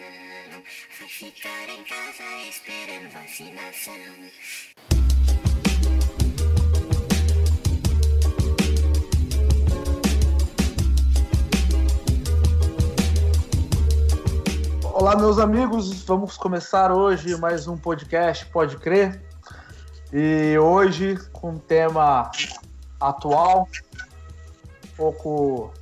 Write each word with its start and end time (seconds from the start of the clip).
não. 0.00 0.62
Vai 0.98 1.08
ficar 1.08 1.68
em 1.68 1.84
casa 1.84 2.22
esperando 2.48 3.10
vacinação. 3.12 3.94
Olá, 14.94 15.16
meus 15.16 15.38
amigos, 15.38 16.02
vamos 16.02 16.36
começar 16.36 16.92
hoje 16.92 17.36
mais 17.38 17.66
um 17.66 17.76
podcast, 17.76 18.46
pode 18.46 18.76
crer. 18.76 19.22
E 20.12 20.58
hoje 20.58 21.16
com 21.32 21.50
um 21.50 21.58
tema 21.58 22.30
atual, 22.98 23.68
um 24.84 24.96
pouco 24.96 25.72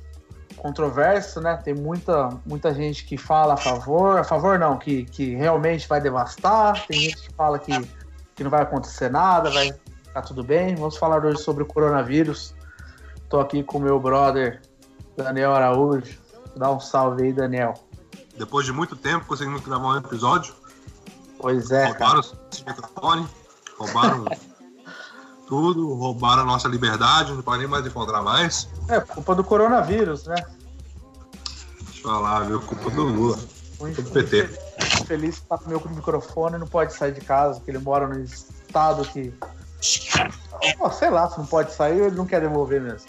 controverso, 0.59 1.41
né? 1.41 1.57
Tem 1.57 1.73
muita, 1.73 2.29
muita 2.45 2.73
gente 2.73 3.05
que 3.05 3.17
fala 3.17 3.53
a 3.53 3.57
favor, 3.57 4.19
a 4.19 4.23
favor 4.23 4.59
não, 4.59 4.77
que, 4.77 5.05
que 5.05 5.35
realmente 5.35 5.87
vai 5.87 5.99
devastar, 5.99 6.85
tem 6.85 6.99
gente 6.99 7.29
que 7.29 7.33
fala 7.33 7.57
que, 7.57 7.71
que 8.35 8.43
não 8.43 8.51
vai 8.51 8.61
acontecer 8.61 9.09
nada, 9.09 9.49
vai 9.49 9.73
ficar 10.03 10.21
tudo 10.21 10.43
bem. 10.43 10.75
Vamos 10.75 10.97
falar 10.97 11.25
hoje 11.25 11.41
sobre 11.41 11.63
o 11.63 11.65
coronavírus. 11.65 12.53
Estou 13.15 13.39
aqui 13.39 13.63
com 13.63 13.77
o 13.77 13.81
meu 13.81 13.99
brother 13.99 14.61
Daniel 15.15 15.53
Araújo. 15.53 16.19
Dá 16.55 16.71
um 16.71 16.79
salve 16.79 17.23
aí, 17.23 17.33
Daniel. 17.33 17.73
Depois 18.37 18.65
de 18.65 18.71
muito 18.71 18.95
tempo 18.95 19.25
conseguimos 19.25 19.61
gravar 19.61 19.87
um 19.87 19.97
episódio. 19.97 20.53
Pois 21.39 21.71
é. 21.71 21.87
Roubaram 21.87 22.21
o 22.21 22.69
microfone, 22.69 23.27
roubaram 23.77 24.25
tudo, 25.47 25.93
roubaram 25.93 26.43
a 26.43 26.45
nossa 26.45 26.67
liberdade, 26.67 27.33
não 27.33 27.41
pode 27.41 27.59
nem 27.59 27.67
mais 27.67 27.85
encontrar 27.85 28.21
mais. 28.21 28.69
É, 28.87 28.99
culpa 28.99 29.33
do 29.33 29.43
coronavírus, 29.43 30.25
né? 30.25 30.35
Deixa 31.99 32.07
eu 32.07 32.11
falar, 32.13 32.39
viu? 32.45 32.61
Culpa 32.61 32.89
do 32.89 33.03
Lula. 33.03 33.39
Muito 33.79 34.01
do 34.01 34.09
PT. 34.09 34.47
Feliz 35.05 35.39
que 35.39 35.45
tá 35.47 35.57
com 35.57 35.65
o 35.65 35.69
meu 35.69 35.81
microfone 35.89 36.55
e 36.55 36.59
não 36.59 36.67
pode 36.67 36.93
sair 36.93 37.11
de 37.11 37.21
casa, 37.21 37.59
que 37.59 37.69
ele 37.69 37.79
mora 37.79 38.07
no 38.07 38.23
estado 38.23 39.03
que. 39.09 39.33
Oh, 40.79 40.89
sei 40.89 41.09
lá, 41.09 41.29
se 41.29 41.37
não 41.37 41.45
pode 41.45 41.73
sair, 41.73 41.99
ele 41.99 42.15
não 42.15 42.25
quer 42.25 42.41
devolver 42.41 42.81
mesmo. 42.81 43.07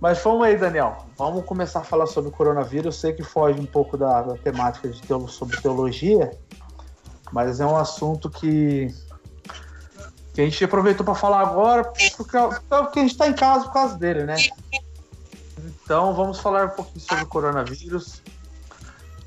Mas 0.00 0.22
vamos 0.22 0.46
aí, 0.46 0.56
Daniel. 0.56 1.06
Vamos 1.16 1.44
começar 1.44 1.80
a 1.80 1.84
falar 1.84 2.06
sobre 2.06 2.30
o 2.30 2.32
coronavírus. 2.32 2.86
Eu 2.86 2.92
sei 2.92 3.12
que 3.12 3.24
foge 3.24 3.58
um 3.58 3.66
pouco 3.66 3.96
da, 3.96 4.22
da 4.22 4.36
temática 4.36 4.88
de 4.88 5.02
teolo, 5.02 5.28
sobre 5.28 5.60
teologia, 5.60 6.30
mas 7.32 7.60
é 7.60 7.66
um 7.66 7.76
assunto 7.76 8.30
que, 8.30 8.94
que 10.32 10.40
a 10.40 10.44
gente 10.44 10.64
aproveitou 10.64 11.04
para 11.04 11.14
falar 11.14 11.40
agora, 11.40 11.84
porque, 12.16 12.38
porque 12.68 12.98
a 12.98 13.02
gente 13.02 13.12
está 13.12 13.26
em 13.26 13.34
casa 13.34 13.64
por 13.64 13.72
causa 13.72 13.96
dele, 13.96 14.24
né? 14.24 14.36
Então 15.86 16.12
vamos 16.12 16.40
falar 16.40 16.66
um 16.66 16.70
pouquinho 16.70 17.00
sobre 17.00 17.22
o 17.22 17.26
coronavírus. 17.28 18.20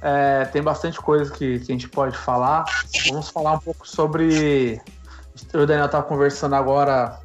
É, 0.02 0.43
tem 0.43 0.61
bastante 0.61 0.99
coisa 0.99 1.31
que, 1.31 1.59
que 1.59 1.71
a 1.71 1.73
gente 1.73 1.88
pode 1.88 2.17
falar. 2.17 2.66
Vamos 3.07 3.29
falar 3.29 3.53
um 3.53 3.59
pouco 3.59 3.88
sobre. 3.88 4.81
Eu 5.53 5.61
e 5.61 5.63
o 5.63 5.66
Daniel 5.66 5.85
estava 5.85 6.05
conversando 6.05 6.55
agora 6.55 7.17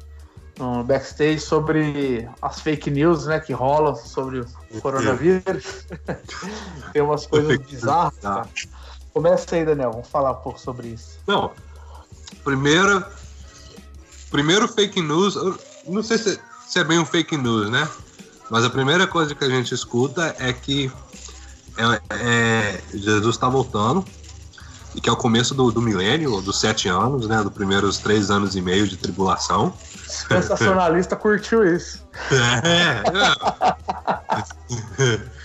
no 0.57 0.85
backstage 0.85 1.41
sobre 1.41 2.29
as 2.41 2.61
fake 2.61 2.89
news 2.89 3.25
né, 3.25 3.41
que 3.41 3.51
rolam 3.51 3.93
sobre 3.93 4.39
o 4.39 4.81
coronavírus. 4.81 5.85
Tem 6.93 7.01
umas 7.01 7.27
coisas 7.27 7.57
bizarras. 7.57 8.17
Cara. 8.21 8.47
Começa 9.13 9.53
aí, 9.53 9.65
Daniel, 9.65 9.91
vamos 9.91 10.07
falar 10.07 10.31
um 10.31 10.41
pouco 10.41 10.61
sobre 10.61 10.87
isso. 10.87 11.19
Não, 11.27 11.51
primeiro, 12.41 13.03
primeiro 14.31 14.65
fake 14.65 15.01
news, 15.01 15.35
não 15.85 16.01
sei 16.01 16.17
se, 16.17 16.39
se 16.65 16.79
é 16.79 16.85
bem 16.85 16.99
um 16.99 17.05
fake 17.05 17.35
news, 17.35 17.69
né? 17.69 17.85
Mas 18.49 18.63
a 18.63 18.69
primeira 18.69 19.07
coisa 19.07 19.33
que 19.33 19.43
a 19.43 19.49
gente 19.49 19.73
escuta 19.73 20.35
é 20.39 20.53
que 20.53 20.91
é, 21.77 22.01
é, 22.11 22.81
Jesus 22.93 23.35
está 23.35 23.49
voltando 23.49 24.05
e 24.93 25.01
que 25.01 25.09
é 25.09 25.11
o 25.11 25.17
começo 25.17 25.53
do, 25.53 25.71
do 25.71 25.81
milênio, 25.81 26.41
dos 26.41 26.59
sete 26.59 26.87
anos, 26.87 27.27
né? 27.27 27.43
Dos 27.43 27.51
primeiros 27.51 27.97
três 27.97 28.31
anos 28.31 28.55
e 28.55 28.61
meio 28.61 28.87
de 28.87 28.95
tribulação. 28.95 29.73
Sensacionalista 30.07 31.15
curtiu 31.15 31.65
isso. 31.65 32.05
É, 32.63 33.03
é. 35.03 35.35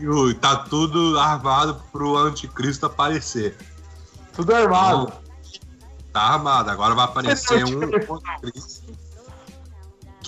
e 0.30 0.34
tá 0.34 0.56
tudo 0.56 1.18
armado 1.18 1.80
pro 1.92 2.16
anticristo 2.16 2.86
aparecer. 2.86 3.56
Tudo 4.34 4.52
armado. 4.52 5.04
Então, 5.04 5.18
tá 6.12 6.20
armado. 6.20 6.70
Agora 6.70 6.94
vai 6.94 7.04
aparecer 7.04 7.64
um 7.64 7.82
anticristo 7.82 8.82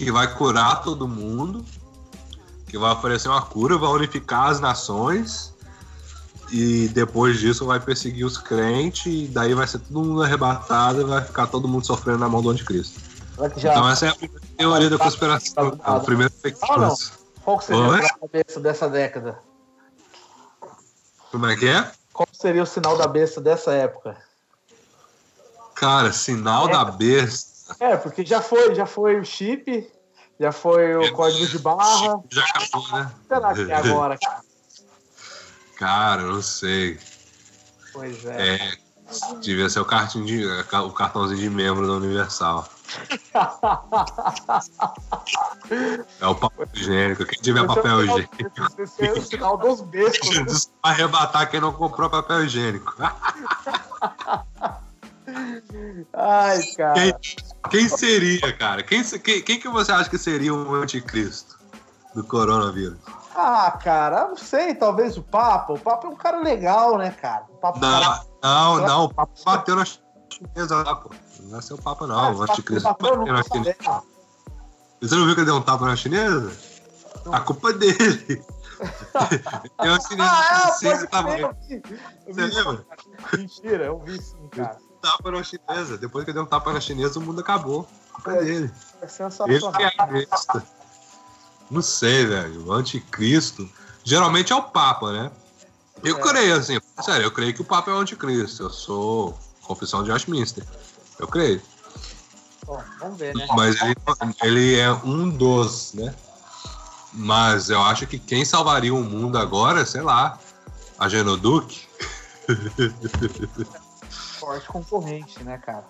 que 0.04 0.12
vai 0.12 0.32
curar 0.34 0.82
todo 0.82 1.08
mundo, 1.08 1.64
que 2.68 2.76
vai 2.76 2.92
oferecer 2.92 3.28
uma 3.28 3.40
cura, 3.40 3.78
vai 3.78 3.90
unificar 3.90 4.50
as 4.50 4.60
nações 4.60 5.54
e 6.52 6.88
depois 6.88 7.40
disso 7.40 7.66
vai 7.66 7.80
perseguir 7.80 8.24
os 8.24 8.38
crentes, 8.38 9.06
e 9.06 9.26
daí 9.26 9.54
vai 9.54 9.66
ser 9.66 9.80
todo 9.80 10.04
mundo 10.04 10.22
arrebatado 10.22 11.00
e 11.00 11.04
vai 11.04 11.24
ficar 11.24 11.46
todo 11.48 11.66
mundo 11.66 11.84
sofrendo 11.84 12.18
na 12.18 12.28
mão 12.28 12.42
do 12.42 12.50
anticristo. 12.50 13.00
Então 13.56 13.88
essa 13.88 14.06
é 14.06 14.08
a 14.10 14.14
primeira 14.14 14.46
teoria 14.56 14.90
da 14.90 14.98
conspiração, 14.98 15.80
é 15.84 15.90
o 15.90 16.00
primeiro 16.00 16.32
fake 16.32 16.58
ah. 16.62 16.94
Qual 17.42 17.60
seria 17.60 17.82
Oi? 17.82 18.04
a 18.04 18.18
cabeça 18.18 18.60
dessa 18.60 18.88
década? 18.88 19.38
Como 21.30 21.46
é 21.46 21.56
que 21.56 21.68
é? 21.68 21.90
Qual 22.12 22.28
seria 22.32 22.62
o 22.62 22.66
sinal 22.66 22.96
da 22.96 23.06
besta 23.06 23.40
dessa 23.40 23.72
época? 23.72 24.16
Cara, 25.74 26.12
sinal 26.12 26.68
é. 26.68 26.72
da 26.72 26.84
besta. 26.84 27.55
É, 27.80 27.96
porque 27.96 28.24
já 28.24 28.40
foi, 28.40 28.74
já 28.74 28.86
foi 28.86 29.18
o 29.18 29.24
chip, 29.24 29.90
já 30.38 30.52
foi 30.52 30.96
o 30.96 31.02
é, 31.02 31.10
código 31.10 31.46
de 31.46 31.58
barra. 31.58 32.20
Já 32.30 32.44
acabou, 32.44 32.88
né? 32.92 33.10
Será 33.28 33.54
que 33.54 33.70
é 33.70 33.74
agora, 33.74 34.18
cara? 34.18 34.40
Cara, 35.76 36.22
não 36.22 36.42
sei. 36.42 36.98
Pois 37.92 38.24
é. 38.24 38.54
é 38.54 38.86
devia 39.40 39.68
ser 39.68 39.80
o, 39.80 39.84
cartão 39.84 40.24
de, 40.24 40.46
o 40.46 40.92
cartãozinho 40.92 41.40
de 41.40 41.50
membro 41.50 41.84
da 41.86 41.94
Universal. 41.94 42.66
é 46.20 46.26
o 46.26 46.34
papel 46.34 46.68
higiênico. 46.74 47.24
Quem 47.26 47.40
tiver 47.40 47.64
papel 47.66 48.04
higiênico. 48.04 48.36
É 48.98 49.12
o 49.12 49.22
sinal 49.22 49.56
dos 49.56 49.80
becos. 49.82 50.72
Arrebatar 50.82 51.48
quem 51.50 51.60
não 51.60 51.72
comprou 51.72 52.10
papel 52.10 52.44
higiênico. 52.44 52.94
Ai, 56.12 56.62
cara. 56.76 56.94
Quem, 56.94 57.14
quem 57.68 57.88
seria, 57.88 58.52
cara? 58.56 58.82
Quem, 58.82 59.02
quem, 59.04 59.42
quem 59.42 59.60
que 59.60 59.68
você 59.68 59.92
acha 59.92 60.10
que 60.10 60.18
seria 60.18 60.52
um 60.52 60.74
anticristo 60.74 61.58
do 62.14 62.24
coronavírus? 62.24 62.98
Ah, 63.34 63.70
cara, 63.82 64.28
não 64.28 64.36
sei, 64.36 64.74
talvez 64.74 65.16
o 65.16 65.22
Papa. 65.22 65.74
O 65.74 65.78
Papa 65.78 66.06
é 66.06 66.10
um 66.10 66.16
cara 66.16 66.40
legal, 66.40 66.96
né, 66.96 67.10
cara? 67.10 67.44
O 67.50 67.56
Papa 67.56 67.78
não, 67.78 68.02
cara... 68.02 68.24
não, 68.42 68.76
não, 68.86 69.04
o 69.04 69.14
Papa 69.14 69.32
bateu 69.44 69.76
na 69.76 69.84
chinesa 69.84 70.76
lá, 70.82 70.96
pô. 70.96 71.10
Não 71.40 71.58
é 71.58 71.62
seu 71.62 71.76
Papa, 71.76 72.06
não. 72.06 72.18
Ah, 72.18 72.30
o 72.30 72.42
anticristo 72.42 72.88
bateu 72.88 73.26
na 73.26 73.42
chinesa. 73.42 74.02
Você 75.00 75.14
não 75.14 75.26
viu 75.26 75.34
que 75.34 75.40
ele 75.42 75.46
deu 75.46 75.56
um 75.56 75.62
tapa 75.62 75.84
na 75.84 75.94
chinesa? 75.94 76.52
Não. 77.24 77.34
A 77.34 77.40
culpa 77.40 77.70
é 77.70 77.72
dele. 77.74 78.44
eu 79.84 80.00
chinesa 80.00 80.30
ah, 80.30 80.78
é, 80.82 80.90
pode 80.90 81.06
tava... 81.08 81.56
Você 82.26 82.46
lembra? 82.46 82.86
Mentira, 83.36 83.84
eu 83.84 83.98
vi 84.00 84.20
sim, 84.20 84.48
cara. 84.48 84.78
Tapa 85.00 85.30
na 85.30 85.42
chinesa. 85.42 85.98
Depois 85.98 86.24
que 86.24 86.30
ele 86.30 86.36
deu 86.36 86.42
um 86.44 86.46
tapa 86.46 86.72
na 86.72 86.80
chinesa, 86.80 87.18
o 87.18 87.22
mundo 87.22 87.40
acabou. 87.40 87.88
A 88.10 88.14
culpa 88.14 88.32
é, 88.32 88.38
é 88.38 88.44
dele. 88.44 88.70
É 89.00 89.06
sensacional. 89.06 89.74
Ele 89.74 89.84
é 89.84 89.92
a 89.98 90.06
besta. 90.06 90.66
Não 91.70 91.82
sei, 91.82 92.26
velho. 92.26 92.66
O 92.66 92.72
anticristo. 92.72 93.68
Geralmente 94.04 94.52
é 94.52 94.56
o 94.56 94.62
Papa, 94.62 95.12
né? 95.12 95.30
Eu 96.02 96.18
é. 96.18 96.20
creio, 96.20 96.56
assim, 96.56 96.78
sério, 97.02 97.24
eu 97.24 97.30
creio 97.30 97.54
que 97.54 97.62
o 97.62 97.64
Papa 97.64 97.90
é 97.90 97.94
o 97.94 97.98
anticristo. 97.98 98.62
Eu 98.62 98.70
sou 98.70 99.38
confissão 99.62 100.02
de 100.02 100.10
Westminster. 100.10 100.64
Eu 101.18 101.26
creio. 101.26 101.60
Bom, 102.64 102.82
vamos 103.00 103.18
ver, 103.18 103.34
né? 103.34 103.46
Mas 103.56 103.76
ele, 103.80 103.96
ele 104.42 104.78
é 104.78 104.92
um 104.92 105.28
dos, 105.28 105.92
né? 105.94 106.14
Mas 107.12 107.70
eu 107.70 107.80
acho 107.80 108.06
que 108.06 108.18
quem 108.18 108.44
salvaria 108.44 108.92
o 108.94 109.02
mundo 109.02 109.38
agora, 109.38 109.86
sei 109.86 110.02
lá, 110.02 110.38
a 110.98 111.08
Genoduc. 111.08 111.86
Forte 114.46 114.68
concorrente, 114.68 115.42
né, 115.42 115.58
cara? 115.58 115.84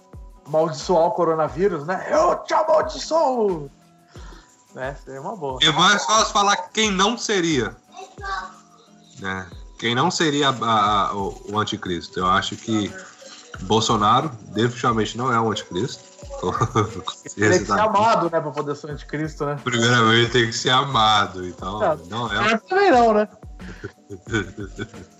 Amaldiçoar 0.46 1.08
o 1.08 1.10
coronavírus, 1.10 1.86
né? 1.86 2.06
Eu 2.08 2.36
te 2.36 2.54
amaldiçoo! 2.54 3.70
Né? 4.74 4.96
Seria 5.04 5.20
uma 5.20 5.36
boa. 5.36 5.58
É 5.62 5.70
mais 5.72 6.02
fácil 6.06 6.32
falar 6.32 6.56
quem 6.72 6.90
não 6.90 7.18
seria. 7.18 7.76
Né? 9.20 9.46
Quem 9.78 9.94
não 9.94 10.10
seria 10.10 10.48
a, 10.48 10.52
a, 11.08 11.14
o, 11.14 11.52
o, 11.52 11.58
anticristo. 11.58 12.18
Eu 12.18 12.28
acho 12.28 12.56
que 12.56 12.90
Bolsonaro 13.60 14.30
definitivamente 14.54 15.18
não 15.18 15.30
é 15.30 15.38
o 15.38 15.50
anticristo. 15.50 16.02
tem 17.36 17.58
que 17.58 17.66
ser 17.66 17.78
amado, 17.78 18.30
né, 18.30 18.40
pra 18.40 18.50
poder 18.50 18.74
ser 18.74 18.90
anticristo, 18.90 19.44
né? 19.44 19.60
Primeiramente 19.62 20.30
tem 20.30 20.46
que 20.46 20.54
ser 20.54 20.70
amado, 20.70 21.46
então 21.46 21.84
é, 21.84 21.98
não 22.08 22.32
é. 22.32 22.48
Trump 22.48 22.62
também 22.62 22.90
não, 22.90 23.12
né? 23.12 23.28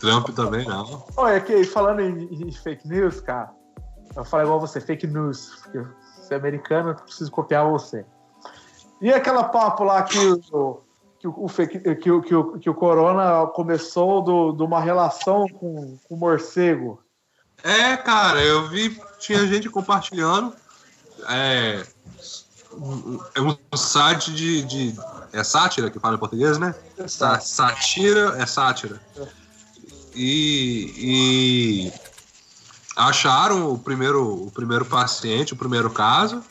Trump 0.00 0.30
também 0.30 0.66
não. 0.66 1.04
Olha, 1.16 1.36
aqui, 1.36 1.62
falando 1.64 2.00
em, 2.00 2.24
em, 2.32 2.50
fake 2.50 2.88
news, 2.88 3.20
cara, 3.20 3.50
eu 4.16 4.24
falo 4.24 4.44
igual 4.44 4.58
você, 4.58 4.80
fake 4.80 5.06
news, 5.06 5.60
porque 5.62 5.78
você 6.16 6.34
é 6.34 6.36
americano, 6.36 6.90
eu 6.90 6.94
preciso 6.96 7.30
copiar 7.30 7.68
você. 7.70 8.04
E 9.00 9.12
aquela 9.12 9.44
papo 9.44 9.84
lá 9.84 10.02
que 10.02 10.18
o, 10.18 10.82
que 11.18 11.28
o, 11.28 11.46
que, 11.48 11.94
que, 11.96 12.10
o, 12.10 12.22
que, 12.22 12.34
o, 12.34 12.58
que 12.58 12.70
o 12.70 12.74
Corona 12.74 13.46
começou 13.48 14.22
do, 14.22 14.52
de 14.52 14.62
uma 14.62 14.80
relação 14.80 15.46
com, 15.48 15.98
com 16.08 16.14
o 16.14 16.18
morcego. 16.18 17.02
É, 17.62 17.96
cara, 17.98 18.42
eu 18.42 18.68
vi, 18.68 18.98
tinha 19.18 19.46
gente 19.46 19.68
compartilhando. 19.68 20.54
É, 21.28 21.82
um, 22.72 23.18
um 23.72 23.76
site 23.76 24.32
de, 24.32 24.62
de. 24.62 24.94
É 25.32 25.44
sátira 25.44 25.90
que 25.90 25.98
fala 25.98 26.16
em 26.16 26.18
português, 26.18 26.58
né? 26.58 26.74
É 26.98 27.06
sátira, 27.06 28.36
é 28.38 28.46
sátira. 28.46 29.00
E, 30.14 30.94
e 30.96 31.92
acharam 32.96 33.72
o 33.72 33.78
primeiro, 33.78 34.46
o 34.46 34.50
primeiro 34.50 34.84
paciente, 34.84 35.52
o 35.52 35.56
primeiro 35.56 35.90
caso. 35.90 36.42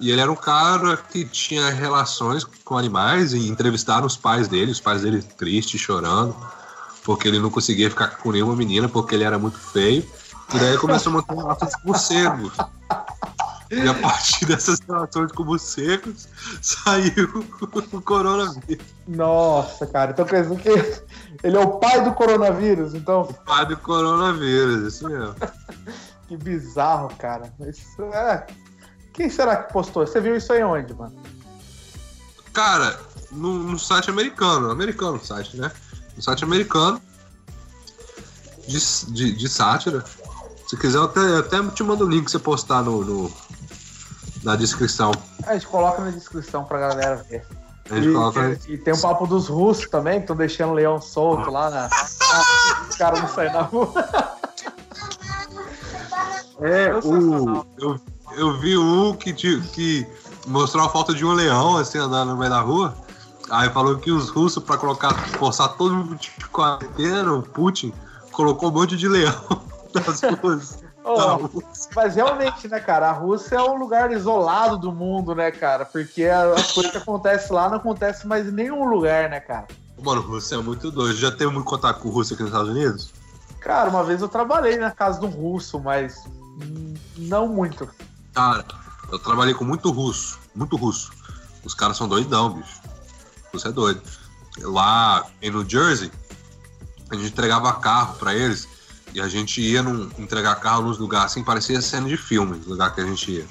E 0.00 0.10
ele 0.10 0.20
era 0.20 0.30
um 0.30 0.36
cara 0.36 0.96
que 0.96 1.24
tinha 1.24 1.70
relações 1.70 2.44
com 2.64 2.76
animais 2.76 3.32
e 3.34 3.48
entrevistaram 3.48 4.06
os 4.06 4.16
pais 4.16 4.48
dele, 4.48 4.72
os 4.72 4.80
pais 4.80 5.02
dele 5.02 5.22
tristes, 5.22 5.80
chorando, 5.80 6.34
porque 7.04 7.28
ele 7.28 7.38
não 7.38 7.50
conseguia 7.50 7.90
ficar 7.90 8.08
com 8.08 8.32
nenhuma 8.32 8.56
menina, 8.56 8.88
porque 8.88 9.14
ele 9.14 9.24
era 9.24 9.38
muito 9.38 9.58
feio. 9.58 10.04
E 10.54 10.58
daí 10.58 10.76
começou 10.76 11.10
a 11.10 11.16
montar 11.16 11.34
relações 11.34 11.74
com 11.76 11.88
morcegos. 11.88 12.52
E 13.72 13.88
a 13.88 13.94
partir 13.94 14.44
dessas 14.44 14.80
relações 14.80 15.32
com 15.32 15.44
morcegos, 15.44 16.28
saiu 16.60 17.46
o 17.60 18.02
coronavírus. 18.02 18.86
Nossa, 19.08 19.86
cara, 19.86 20.10
então 20.10 20.24
quer 20.24 20.42
dizer 20.42 20.58
que 20.60 21.46
ele 21.46 21.56
é 21.56 21.60
o 21.60 21.78
pai 21.78 22.04
do 22.04 22.12
coronavírus, 22.12 22.94
então? 22.94 23.22
O 23.22 23.34
pai 23.34 23.64
do 23.66 23.76
coronavírus, 23.76 24.94
isso 24.94 25.08
mesmo. 25.08 25.34
que 26.28 26.36
bizarro, 26.36 27.08
cara. 27.16 27.52
Isso 27.66 28.02
é 28.12 28.46
quem 29.12 29.28
será 29.28 29.56
que 29.56 29.72
postou? 29.72 30.06
Você 30.06 30.20
viu 30.20 30.36
isso 30.36 30.52
aí 30.52 30.62
onde, 30.62 30.94
mano? 30.94 31.14
Cara, 32.52 32.98
no, 33.30 33.58
no 33.58 33.78
site 33.78 34.10
americano, 34.10 34.70
americano 34.70 35.16
o 35.16 35.24
site, 35.24 35.56
né? 35.56 35.70
No 36.16 36.22
site 36.22 36.44
americano 36.44 37.00
de, 38.66 38.78
de, 39.12 39.32
de 39.32 39.48
sátira. 39.48 40.04
Se 40.66 40.76
quiser, 40.76 40.98
eu 40.98 41.04
até, 41.04 41.20
até 41.38 41.62
te 41.70 41.82
mando 41.82 42.06
o 42.06 42.08
link 42.08 42.22
pra 42.22 42.32
você 42.32 42.38
postar 42.38 42.82
no, 42.82 43.04
no, 43.04 43.32
na 44.42 44.56
descrição. 44.56 45.12
A 45.46 45.54
gente 45.54 45.66
coloca 45.66 46.02
na 46.02 46.10
descrição 46.10 46.64
pra 46.64 46.78
galera 46.78 47.24
ver. 47.28 47.44
A 47.90 47.96
gente 47.96 48.08
e, 48.08 48.12
coloca... 48.12 48.58
e, 48.68 48.72
e 48.72 48.78
tem 48.78 48.94
o 48.94 49.00
papo 49.00 49.26
dos 49.26 49.48
russos 49.48 49.88
também, 49.88 50.14
que 50.14 50.24
estão 50.24 50.36
deixando 50.36 50.70
o 50.70 50.74
leão 50.74 51.00
solto 51.00 51.50
lá 51.50 51.70
na. 51.70 51.90
Os 52.88 52.96
caras 52.96 53.20
não 53.20 53.28
saem 53.28 53.52
na 53.52 53.62
rua. 53.62 53.92
É, 56.60 56.94
o, 57.02 57.66
eu, 57.76 58.00
eu 58.36 58.60
vi 58.60 58.78
um 58.78 59.14
que, 59.14 59.32
que 59.32 60.06
mostrou 60.46 60.84
a 60.84 60.88
foto 60.88 61.12
de 61.12 61.24
um 61.24 61.32
leão, 61.32 61.76
assim, 61.76 61.98
andando 61.98 62.30
no 62.30 62.36
meio 62.36 62.50
da 62.50 62.60
rua. 62.60 62.94
Aí 63.50 63.68
falou 63.70 63.98
que 63.98 64.12
os 64.12 64.30
russos, 64.30 64.62
pra 64.62 64.76
colocar, 64.76 65.12
forçar 65.38 65.76
todo 65.76 65.92
mundo 65.92 66.14
de 66.14 66.30
quarentena, 66.52 67.32
o 67.32 67.42
Putin, 67.42 67.92
colocou 68.30 68.70
um 68.70 68.72
monte 68.72 68.96
de 68.96 69.08
leão 69.08 69.34
nas 69.92 70.20
ruas. 70.40 70.81
Oh, 71.04 71.62
mas 71.96 72.14
realmente, 72.14 72.68
né, 72.68 72.78
cara, 72.78 73.10
a 73.10 73.12
Rússia 73.12 73.56
é 73.56 73.62
um 73.62 73.76
lugar 73.76 74.12
isolado 74.12 74.78
do 74.78 74.92
mundo, 74.92 75.34
né, 75.34 75.50
cara? 75.50 75.84
Porque 75.84 76.24
as 76.24 76.70
coisas 76.72 76.92
que 76.92 76.98
acontecem 76.98 77.52
lá 77.52 77.68
não 77.68 77.78
acontecem 77.78 78.28
mais 78.28 78.46
em 78.46 78.52
nenhum 78.52 78.84
lugar, 78.84 79.28
né, 79.28 79.40
cara? 79.40 79.66
Mano, 80.00 80.20
Rússia 80.20 80.56
é 80.56 80.58
muito 80.58 80.90
doido. 80.90 81.16
Já 81.16 81.30
teve 81.32 81.50
muito 81.50 81.66
contato 81.66 82.00
com 82.00 82.08
o 82.08 82.12
russo 82.12 82.34
aqui 82.34 82.42
nos 82.42 82.52
Estados 82.52 82.70
Unidos? 82.70 83.12
Cara, 83.60 83.90
uma 83.90 84.04
vez 84.04 84.20
eu 84.20 84.28
trabalhei 84.28 84.76
na 84.76 84.90
casa 84.90 85.20
de 85.20 85.26
um 85.26 85.30
russo, 85.30 85.80
mas 85.80 86.24
não 87.16 87.48
muito. 87.48 87.88
Cara, 88.32 88.64
eu 89.10 89.18
trabalhei 89.18 89.54
com 89.54 89.64
muito 89.64 89.90
russo, 89.90 90.38
muito 90.54 90.76
russo. 90.76 91.12
Os 91.64 91.74
caras 91.74 91.96
são 91.96 92.08
doidão, 92.08 92.50
bicho. 92.50 92.80
Você 93.52 93.68
é 93.68 93.72
doido. 93.72 94.02
Lá 94.58 95.26
em 95.40 95.50
New 95.50 95.68
Jersey, 95.68 96.10
a 97.10 97.14
gente 97.14 97.28
entregava 97.28 97.72
carro 97.74 98.14
para 98.14 98.34
eles 98.34 98.68
e 99.14 99.20
a 99.20 99.28
gente 99.28 99.60
ia 99.60 99.82
num, 99.82 100.10
entregar 100.18 100.54
carro 100.56 100.82
nos 100.82 100.98
lugares 100.98 101.32
assim, 101.32 101.44
parecia 101.44 101.80
cena 101.80 102.08
de 102.08 102.16
filme, 102.16 102.60
lugar 102.66 102.94
que 102.94 103.00
a 103.00 103.06
gente 103.06 103.30
ia. 103.30 103.46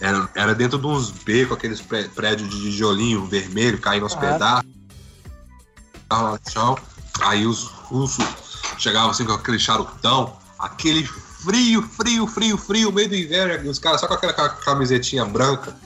Era, 0.00 0.28
era 0.34 0.54
dentro 0.54 0.78
de 0.78 0.86
uns 0.86 1.10
becos, 1.10 1.56
aqueles 1.56 1.80
prédios 2.14 2.50
de 2.50 2.60
tijolinho 2.60 3.24
vermelho, 3.26 3.80
caindo 3.80 4.02
aos 4.02 4.14
ah. 4.14 4.18
pedaços. 4.18 4.70
Carro 6.08 6.38
chão. 6.50 6.78
Aí 7.22 7.46
os 7.46 7.64
russos 7.64 8.24
chegavam 8.78 9.10
assim 9.10 9.24
com 9.24 9.32
aquele 9.32 9.58
charutão, 9.58 10.36
aquele 10.58 11.04
frio, 11.04 11.82
frio, 11.82 12.26
frio, 12.26 12.58
frio, 12.58 12.92
meio 12.92 13.08
do 13.08 13.14
inverno, 13.14 13.70
os 13.70 13.78
caras 13.78 14.00
só 14.00 14.08
com 14.08 14.14
aquela 14.14 14.48
camisetinha 14.48 15.24
branca. 15.24 15.76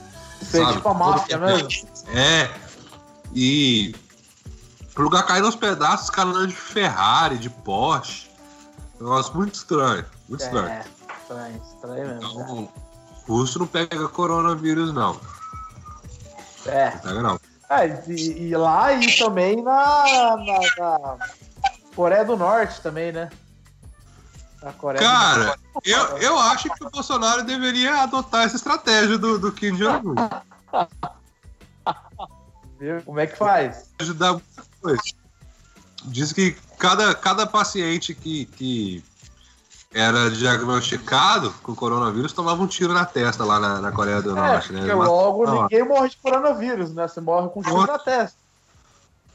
Sei, 0.41 0.61
sabe? 0.61 0.77
tipo 0.77 0.89
a 0.89 0.93
máfia 0.93 1.37
mesmo. 1.37 1.69
É. 2.13 2.49
E 3.33 3.93
pro 4.93 5.03
lugar 5.03 5.25
cair 5.25 5.41
nos 5.41 5.55
pedaços, 5.55 6.05
os 6.05 6.09
caras 6.09 6.47
de 6.47 6.55
Ferrari, 6.55 7.37
de 7.37 7.49
Porsche. 7.49 8.26
Um 8.99 9.03
negócio 9.03 9.35
muito 9.35 9.55
estranho. 9.55 10.05
Muito 10.27 10.43
é, 10.43 10.45
estranho. 10.45 10.83
Estranho, 11.21 11.61
estranho 11.73 12.07
mesmo. 12.07 12.41
Então, 12.41 12.69
é. 12.75 13.31
russo 13.31 13.59
não 13.59 13.67
pega 13.67 14.07
coronavírus, 14.09 14.93
não. 14.93 15.19
É. 16.65 16.91
Não 16.91 16.99
pega, 17.01 17.21
não. 17.21 17.39
É, 17.69 18.03
e, 18.07 18.47
e 18.47 18.55
lá 18.55 18.93
e 18.93 19.17
também 19.17 19.61
na, 19.61 20.37
na, 20.37 20.59
na 20.79 21.17
Coreia 21.95 22.23
do 22.23 22.37
Norte 22.37 22.81
também, 22.81 23.11
né? 23.11 23.29
Cara, 24.99 25.57
eu, 25.85 26.17
eu 26.17 26.39
acho 26.39 26.69
que 26.73 26.83
o 26.83 26.89
Bolsonaro 26.89 27.43
deveria 27.43 28.01
adotar 28.01 28.43
essa 28.43 28.55
estratégia 28.55 29.17
do, 29.17 29.37
do 29.37 29.51
Kim 29.51 29.75
Jong-un. 29.75 30.15
Como 33.05 33.19
é 33.19 33.27
que 33.27 33.37
faz? 33.37 33.91
Ajudar 33.99 34.33
muita 34.33 34.63
coisa. 34.81 35.01
Diz 36.05 36.33
que 36.33 36.57
cada, 36.77 37.13
cada 37.15 37.45
paciente 37.47 38.13
que, 38.13 38.45
que 38.45 39.03
era 39.93 40.29
diagnosticado 40.29 41.51
com 41.63 41.75
coronavírus 41.75 42.33
tomava 42.33 42.61
um 42.61 42.67
tiro 42.67 42.93
na 42.93 43.05
testa 43.05 43.43
lá 43.43 43.59
na, 43.59 43.81
na 43.81 43.91
Coreia 43.91 44.21
do 44.21 44.31
é, 44.31 44.33
Norte, 44.33 44.73
né? 44.73 44.79
Porque 44.79 44.93
logo 44.93 45.45
Mas, 45.45 45.61
ninguém 45.61 45.87
morre 45.87 46.09
de 46.09 46.17
coronavírus, 46.17 46.93
né? 46.93 47.07
Você 47.07 47.21
morre 47.21 47.49
com 47.49 47.59
um 47.59 47.63
tiro 47.63 47.85
na 47.85 47.99
testa. 47.99 48.37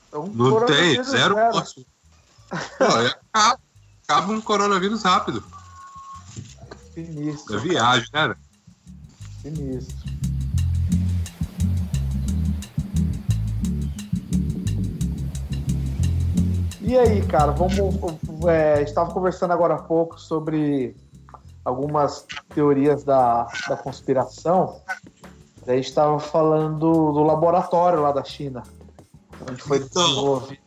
Então, 0.08 0.26
não 0.26 0.66
tem, 0.66 1.02
zero 1.02 1.34
morte. 1.36 1.86
é, 2.52 3.16
acaba 3.32 4.32
um 4.32 4.40
coronavírus 4.40 5.02
rápido. 5.02 5.42
Sinistro. 6.94 7.56
É 7.56 7.60
viagem, 7.60 8.08
né? 8.12 8.36
Sinistro. 9.40 10.21
E 16.84 16.98
aí, 16.98 17.24
cara, 17.26 17.52
vamos. 17.52 17.74
É, 18.48 18.82
estava 18.82 19.12
conversando 19.12 19.52
agora 19.52 19.74
há 19.74 19.78
pouco 19.78 20.20
sobre 20.20 20.96
algumas 21.64 22.26
teorias 22.52 23.04
da, 23.04 23.46
da 23.68 23.76
conspiração. 23.76 24.80
Daí 25.64 25.80
estava 25.80 26.18
falando 26.18 27.12
do 27.12 27.22
laboratório 27.22 28.00
lá 28.00 28.10
da 28.10 28.24
China, 28.24 28.64
onde 29.48 29.62
foi 29.62 29.78
então, 29.78 30.02
desenvolvido. 30.02 30.60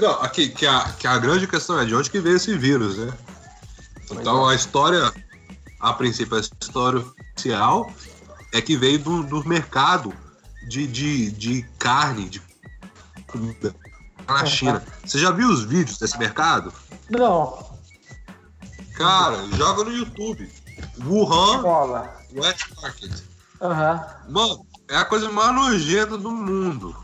Não, 0.00 0.22
aqui, 0.22 0.50
que, 0.50 0.66
a, 0.66 0.92
que 0.98 1.06
a 1.06 1.18
grande 1.18 1.46
questão 1.46 1.80
é 1.80 1.86
de 1.86 1.94
onde 1.94 2.10
que 2.10 2.20
veio 2.20 2.36
esse 2.36 2.56
vírus, 2.56 2.98
né? 2.98 3.12
Então 4.10 4.46
a 4.46 4.54
história, 4.54 5.10
a 5.80 5.94
princípio, 5.94 6.36
a 6.36 6.40
história 6.40 7.00
oficial 7.00 7.90
é 8.52 8.60
que 8.60 8.76
veio 8.76 8.98
do, 8.98 9.22
do 9.22 9.48
mercado 9.48 10.12
de, 10.68 10.86
de, 10.86 11.30
de 11.30 11.62
carne, 11.78 12.28
de 12.28 12.42
comida 13.26 13.74
na 14.26 14.46
China. 14.46 14.82
Você 15.04 15.18
já 15.18 15.30
viu 15.30 15.48
os 15.48 15.64
vídeos 15.64 15.98
desse 15.98 16.18
mercado? 16.18 16.72
Não. 17.10 17.72
Cara, 18.94 19.46
joga 19.56 19.84
no 19.84 19.92
YouTube. 19.92 20.50
Wuhan 21.04 21.62
Wet 22.34 22.74
Market. 22.80 23.12
Uhum. 23.60 24.32
Mano, 24.32 24.66
é 24.88 24.96
a 24.96 25.04
coisa 25.04 25.30
mais 25.30 25.54
nojenta 25.54 26.18
do 26.18 26.30
mundo. 26.30 26.94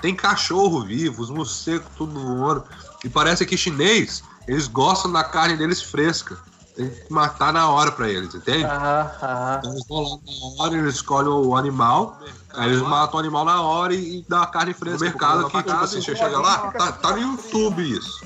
Tem 0.00 0.14
cachorro 0.14 0.84
vivo, 0.84 1.22
os 1.22 1.30
morcegos 1.30 1.88
tudo 1.96 2.20
voando. 2.20 2.64
E 3.04 3.08
parece 3.08 3.44
que 3.46 3.56
chinês, 3.56 4.22
eles 4.46 4.68
gostam 4.68 5.10
da 5.10 5.24
carne 5.24 5.56
deles 5.56 5.82
fresca. 5.82 6.38
Tem 6.78 6.88
que 6.90 7.12
matar 7.12 7.52
na 7.52 7.68
hora 7.68 7.90
pra 7.90 8.08
eles, 8.08 8.32
entende? 8.36 8.64
Aham, 8.64 9.10
aham. 9.20 9.56
Então 9.58 9.72
eles 9.72 9.84
vão 9.88 10.00
lá 10.00 10.18
na 10.24 10.62
hora, 10.62 10.78
eles 10.78 10.94
escolhem 10.94 11.28
o 11.28 11.56
animal, 11.56 12.20
aí 12.54 12.70
eles 12.70 12.80
matam 12.82 13.16
o 13.16 13.18
animal 13.18 13.44
na 13.44 13.60
hora 13.60 13.92
e, 13.92 14.20
e 14.20 14.24
dão 14.28 14.40
a 14.40 14.46
carne 14.46 14.72
fresca. 14.72 14.96
No 14.96 15.04
mercado 15.04 15.46
aqui, 15.46 15.56
tipo 15.60 15.72
assim, 15.72 16.00
você 16.00 16.14
chega 16.14 16.38
lá, 16.38 16.70
tá, 16.70 16.92
tá 16.92 17.16
no 17.16 17.18
YouTube 17.18 17.82
isso. 17.82 18.24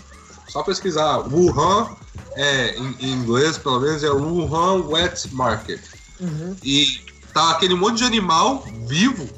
Só 0.49 0.63
pesquisar 0.63 1.21
Wuhan, 1.33 1.97
é, 2.37 2.77
em, 2.77 2.97
em 3.01 3.13
inglês 3.13 3.57
pelo 3.57 3.81
menos, 3.81 4.05
é 4.05 4.11
Wuhan 4.11 4.87
Wet 4.87 5.33
Market. 5.33 5.81
Uhum. 6.21 6.55
E 6.63 6.89
tá 7.33 7.53
aquele 7.53 7.75
monte 7.75 7.99
de 7.99 8.05
animal 8.05 8.67
vivo 8.87 9.31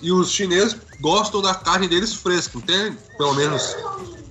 e 0.00 0.12
os 0.12 0.30
chineses 0.30 0.76
gostam 1.00 1.42
da 1.42 1.56
carne 1.56 1.88
deles 1.88 2.14
fresca, 2.14 2.56
entende? 2.56 2.96
Pelo 3.18 3.34
menos 3.34 3.74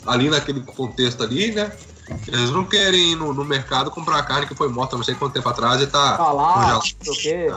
ali 0.05 0.29
naquele 0.29 0.62
contexto 0.62 1.22
ali, 1.22 1.51
né? 1.51 1.77
Eles 2.27 2.51
não 2.51 2.65
querem 2.65 3.13
ir 3.13 3.15
no, 3.15 3.33
no 3.33 3.43
mercado 3.43 3.89
comprar 3.89 4.21
carne 4.24 4.45
que 4.47 4.55
foi 4.55 4.69
morta 4.69 4.95
não 4.95 5.03
sei 5.03 5.15
quanto 5.15 5.33
tempo 5.33 5.50
atrás 5.50 5.81
e 5.81 5.88
tá. 5.88 6.15
Ah 6.19 6.31
lá, 6.31 6.77
o 6.77 6.81
quê. 7.15 7.53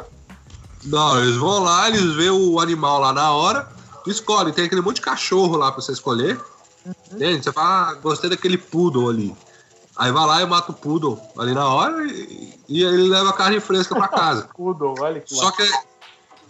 Não, 0.84 1.20
eles 1.20 1.36
vão 1.36 1.58
lá, 1.62 1.88
eles 1.88 2.14
vê 2.14 2.30
o 2.30 2.60
animal 2.60 3.00
lá 3.00 3.12
na 3.12 3.32
hora, 3.32 3.68
escolhe. 4.06 4.52
Tem 4.52 4.64
aquele 4.66 4.80
monte 4.80 4.96
de 4.96 5.02
cachorro 5.02 5.56
lá 5.56 5.72
pra 5.72 5.82
você 5.82 5.92
escolher. 5.92 6.40
Entende? 7.12 7.44
Você 7.44 7.52
fala, 7.52 7.90
ah, 7.90 7.94
gostei 7.94 8.30
daquele 8.30 8.56
poodle 8.56 9.08
ali. 9.10 9.36
Aí 9.96 10.12
vai 10.12 10.26
lá 10.26 10.40
e 10.42 10.46
mata 10.46 10.70
o 10.70 10.74
poodle 10.74 11.20
ali 11.36 11.52
na 11.52 11.66
hora 11.68 12.06
e, 12.06 12.54
e 12.68 12.84
ele 12.84 13.08
leva 13.08 13.30
a 13.30 13.32
carne 13.32 13.58
fresca 13.60 13.94
pra 13.96 14.06
casa. 14.08 14.48
Poodle, 14.56 14.94
olha 15.00 15.20
que 15.20 15.34
Só 15.34 15.50
que 15.50 15.68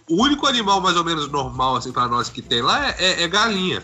o 0.07 0.21
único 0.21 0.45
animal 0.45 0.79
mais 0.79 0.95
ou 0.95 1.03
menos 1.03 1.27
normal, 1.29 1.75
assim, 1.75 1.91
pra 1.91 2.07
nós 2.07 2.29
que 2.29 2.41
tem 2.43 2.61
lá 2.61 2.89
é, 2.89 2.95
é- 2.99 3.23
é 3.23 3.27
galinha. 3.27 3.83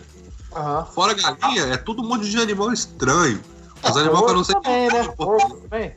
Aham. 0.54 0.86
Fora 0.86 1.14
galinha, 1.14 1.64
é 1.64 1.76
todo 1.76 2.00
um 2.02 2.06
monte 2.06 2.30
de 2.30 2.38
animal 2.38 2.72
estranho. 2.72 3.42
Os 3.82 3.96
Ah, 3.96 4.00
animais 4.00 4.24
que 4.24 4.30
eu 4.30 4.34
não 4.34 4.44
sei. 4.44 4.54
porco 4.54 4.68
também, 4.68 4.88
né? 4.92 5.08
Porco 5.16 5.56
também. 5.68 5.94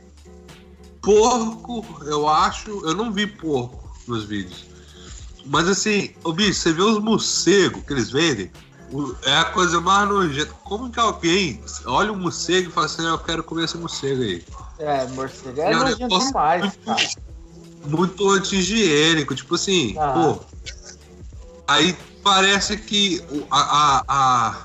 Porco, 1.02 1.86
eu 2.04 2.28
acho. 2.28 2.70
Eu 2.86 2.94
não 2.94 3.12
vi 3.12 3.26
porco 3.26 3.88
nos 4.06 4.24
vídeos. 4.24 4.64
Mas 5.46 5.68
assim, 5.68 6.10
ô 6.22 6.32
bicho, 6.32 6.60
você 6.60 6.72
vê 6.72 6.82
os 6.82 6.98
morcegos 7.02 7.82
que 7.84 7.92
eles 7.92 8.10
vendem? 8.10 8.50
É 9.22 9.36
a 9.36 9.44
coisa 9.46 9.80
mais 9.80 10.08
nojenta. 10.08 10.52
Como 10.64 10.90
que 10.90 10.98
alguém 11.00 11.62
olha 11.86 12.12
um 12.12 12.16
morcego 12.18 12.68
e 12.68 12.72
fala 12.72 12.86
assim, 12.86 13.02
"Ah, 13.06 13.10
eu 13.10 13.18
quero 13.18 13.42
comer 13.44 13.64
esse 13.64 13.78
morcego 13.78 14.22
aí? 14.22 14.44
É, 14.78 15.06
morcego 15.08 15.60
é 15.60 15.72
É 15.72 15.76
nojento 15.76 16.18
demais, 16.18 16.62
muito- 16.62 16.78
cara. 16.80 17.08
Muito 17.86 18.30
anti-higiênico, 18.30 19.34
tipo 19.34 19.54
assim, 19.54 19.94
Ah. 19.98 20.12
pô. 20.12 20.40
Aí 21.66 21.96
parece 22.22 22.76
que 22.76 23.24
a, 23.50 23.60
a- 23.60 24.04
a- 24.08 24.64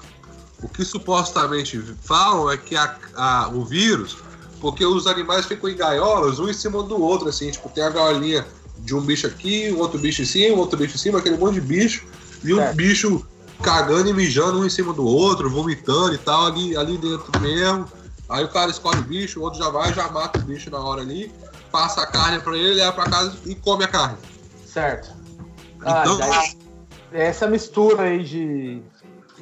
o 0.65 0.67
que 0.67 0.83
supostamente 0.83 1.79
falam 2.01 2.49
é 2.49 2.57
que 2.57 2.75
a- 2.75 2.97
a- 3.15 3.49
o 3.53 3.63
vírus, 3.63 4.17
porque 4.59 4.83
os 4.83 5.05
animais 5.05 5.45
ficam 5.45 5.69
em 5.69 5.75
gaiolas, 5.75 6.39
um 6.39 6.49
em 6.49 6.53
cima 6.53 6.81
do 6.81 6.99
outro, 6.99 7.29
assim, 7.29 7.51
tipo, 7.51 7.69
tem 7.69 7.83
a 7.83 7.89
gaiolinha 7.91 8.43
de 8.79 8.95
um 8.95 9.01
bicho 9.01 9.27
aqui, 9.27 9.71
um 9.71 9.77
outro 9.77 9.99
bicho 9.99 10.23
em 10.23 10.25
cima, 10.25 10.55
um 10.55 10.59
outro 10.59 10.75
bicho 10.77 10.95
em 10.95 10.97
cima, 10.97 11.19
aquele 11.19 11.37
monte 11.37 11.55
de 11.55 11.61
bicho, 11.61 12.03
e 12.43 12.51
um 12.51 12.57
Certo. 12.57 12.75
bicho 12.75 13.25
cagando 13.61 14.09
e 14.09 14.13
mijando 14.13 14.59
um 14.59 14.65
em 14.65 14.69
cima 14.69 14.91
do 14.91 15.05
outro, 15.05 15.49
vomitando 15.51 16.15
e 16.15 16.17
tal, 16.17 16.47
ali, 16.47 16.75
ali 16.75 16.97
dentro 16.97 17.39
mesmo. 17.39 17.87
Aí 18.27 18.43
o 18.43 18.49
cara 18.49 18.71
escolhe 18.71 18.99
o 18.99 19.03
bicho, 19.03 19.39
o 19.39 19.43
outro 19.43 19.59
já 19.59 19.69
vai, 19.69 19.93
já 19.93 20.09
mata 20.09 20.39
o 20.39 20.41
bicho 20.41 20.71
na 20.71 20.79
hora 20.79 21.01
ali, 21.01 21.31
passa 21.71 22.01
a 22.01 22.07
carne 22.07 22.39
pra 22.39 22.57
ele, 22.57 22.73
leva 22.73 22.91
pra 22.91 23.05
casa 23.05 23.37
e 23.45 23.53
come 23.53 23.83
a 23.83 23.87
carne. 23.87 24.17
Certo. 24.65 25.11
Ah, 25.81 26.01
Então, 26.01 26.17
daí- 26.17 26.57
essa 27.11 27.47
mistura 27.47 28.01
aí 28.03 28.23
de. 28.23 28.81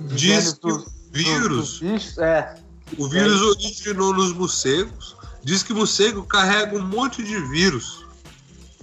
de 0.02 0.16
diz 0.16 0.54
que 0.54 0.68
vírus, 1.14 1.80
dos 1.80 1.80
bichos, 1.80 2.18
é. 2.18 2.56
o 2.98 3.08
vírus 3.08 3.42
originou 3.42 4.14
nos 4.14 4.34
morcegos. 4.34 5.16
Diz 5.44 5.62
que 5.62 5.74
morcego 5.74 6.24
carrega 6.24 6.76
um 6.78 6.82
monte 6.86 7.22
de 7.22 7.38
vírus 7.50 8.06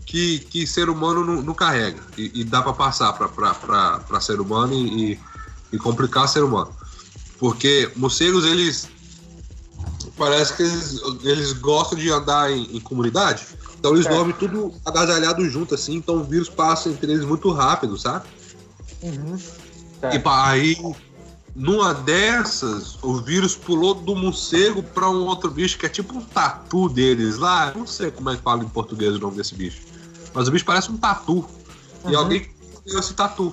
que, 0.05 0.41
que 0.41 0.67
ser 0.67 0.89
humano 0.91 1.25
não, 1.25 1.41
não 1.43 1.55
carrega. 1.55 2.01
E, 2.19 2.41
e 2.41 2.45
dá 2.45 2.61
pra 2.63 2.73
passar 2.73 3.13
pra 3.15 4.21
ser 4.21 4.41
humano 4.41 4.73
e, 4.75 5.13
e- 5.13 5.21
e 5.73 5.79
complicar 5.79 6.29
ser 6.29 6.43
humano. 6.43 6.75
Porque 7.39 7.91
morcegos, 7.97 8.45
eles. 8.45 8.89
Parece 10.17 10.55
que 10.55 10.63
eles, 10.63 11.01
eles 11.23 11.53
gostam 11.55 11.99
de 11.99 12.11
andar 12.11 12.51
em, 12.51 12.77
em 12.77 12.81
comunidade. 12.81 13.47
Então 13.79 13.93
eles 13.93 14.05
Certo. 14.05 14.17
dormem 14.17 14.37
tudo 14.37 14.75
agasalhado 14.85 15.49
junto, 15.49 15.75
assim. 15.75 15.95
Então 15.95 16.17
o 16.17 16.25
vírus 16.25 16.51
passa 16.51 16.91
entre 16.91 17.11
eles 17.13 17.25
muito 17.25 17.51
rápido, 17.51 17.97
sabe? 17.97 18.27
Uhum. 19.03 19.37
E 19.37 20.01
Certo. 20.01 20.21
pa- 20.23 20.49
aí, 20.51 20.77
numa 21.55 21.93
dessas, 21.93 22.97
o 23.03 23.17
vírus 23.17 23.57
pulou 23.57 23.95
do 23.95 24.15
morcego 24.15 24.83
pra 24.83 25.11
um 25.11 25.27
outro 25.27 25.51
bicho 25.51 25.79
que 25.79 25.87
é 25.87 25.89
tipo 25.89 26.17
um 26.17 26.21
tatu 26.21 26.89
deles 26.89 27.39
lá. 27.39 27.73
Não 27.75 27.87
sei 27.87 28.11
como 28.11 28.31
é 28.31 28.37
que 28.37 28.43
fala 28.43 28.63
em 28.63 28.69
português 28.69 29.17
o 29.17 29.19
nome 29.19 29.37
desse 29.37 29.55
bicho. 29.55 29.83
Mas 30.33 30.49
o 30.49 30.51
bicho 30.53 30.65
parece 30.65 30.91
um 30.91 30.97
tatu. 30.97 31.45
E 32.07 32.13
Uhum. 32.15 32.19
alguém 32.19 32.49
pegou 32.85 33.01
esse 33.01 33.15
tatu. 33.15 33.53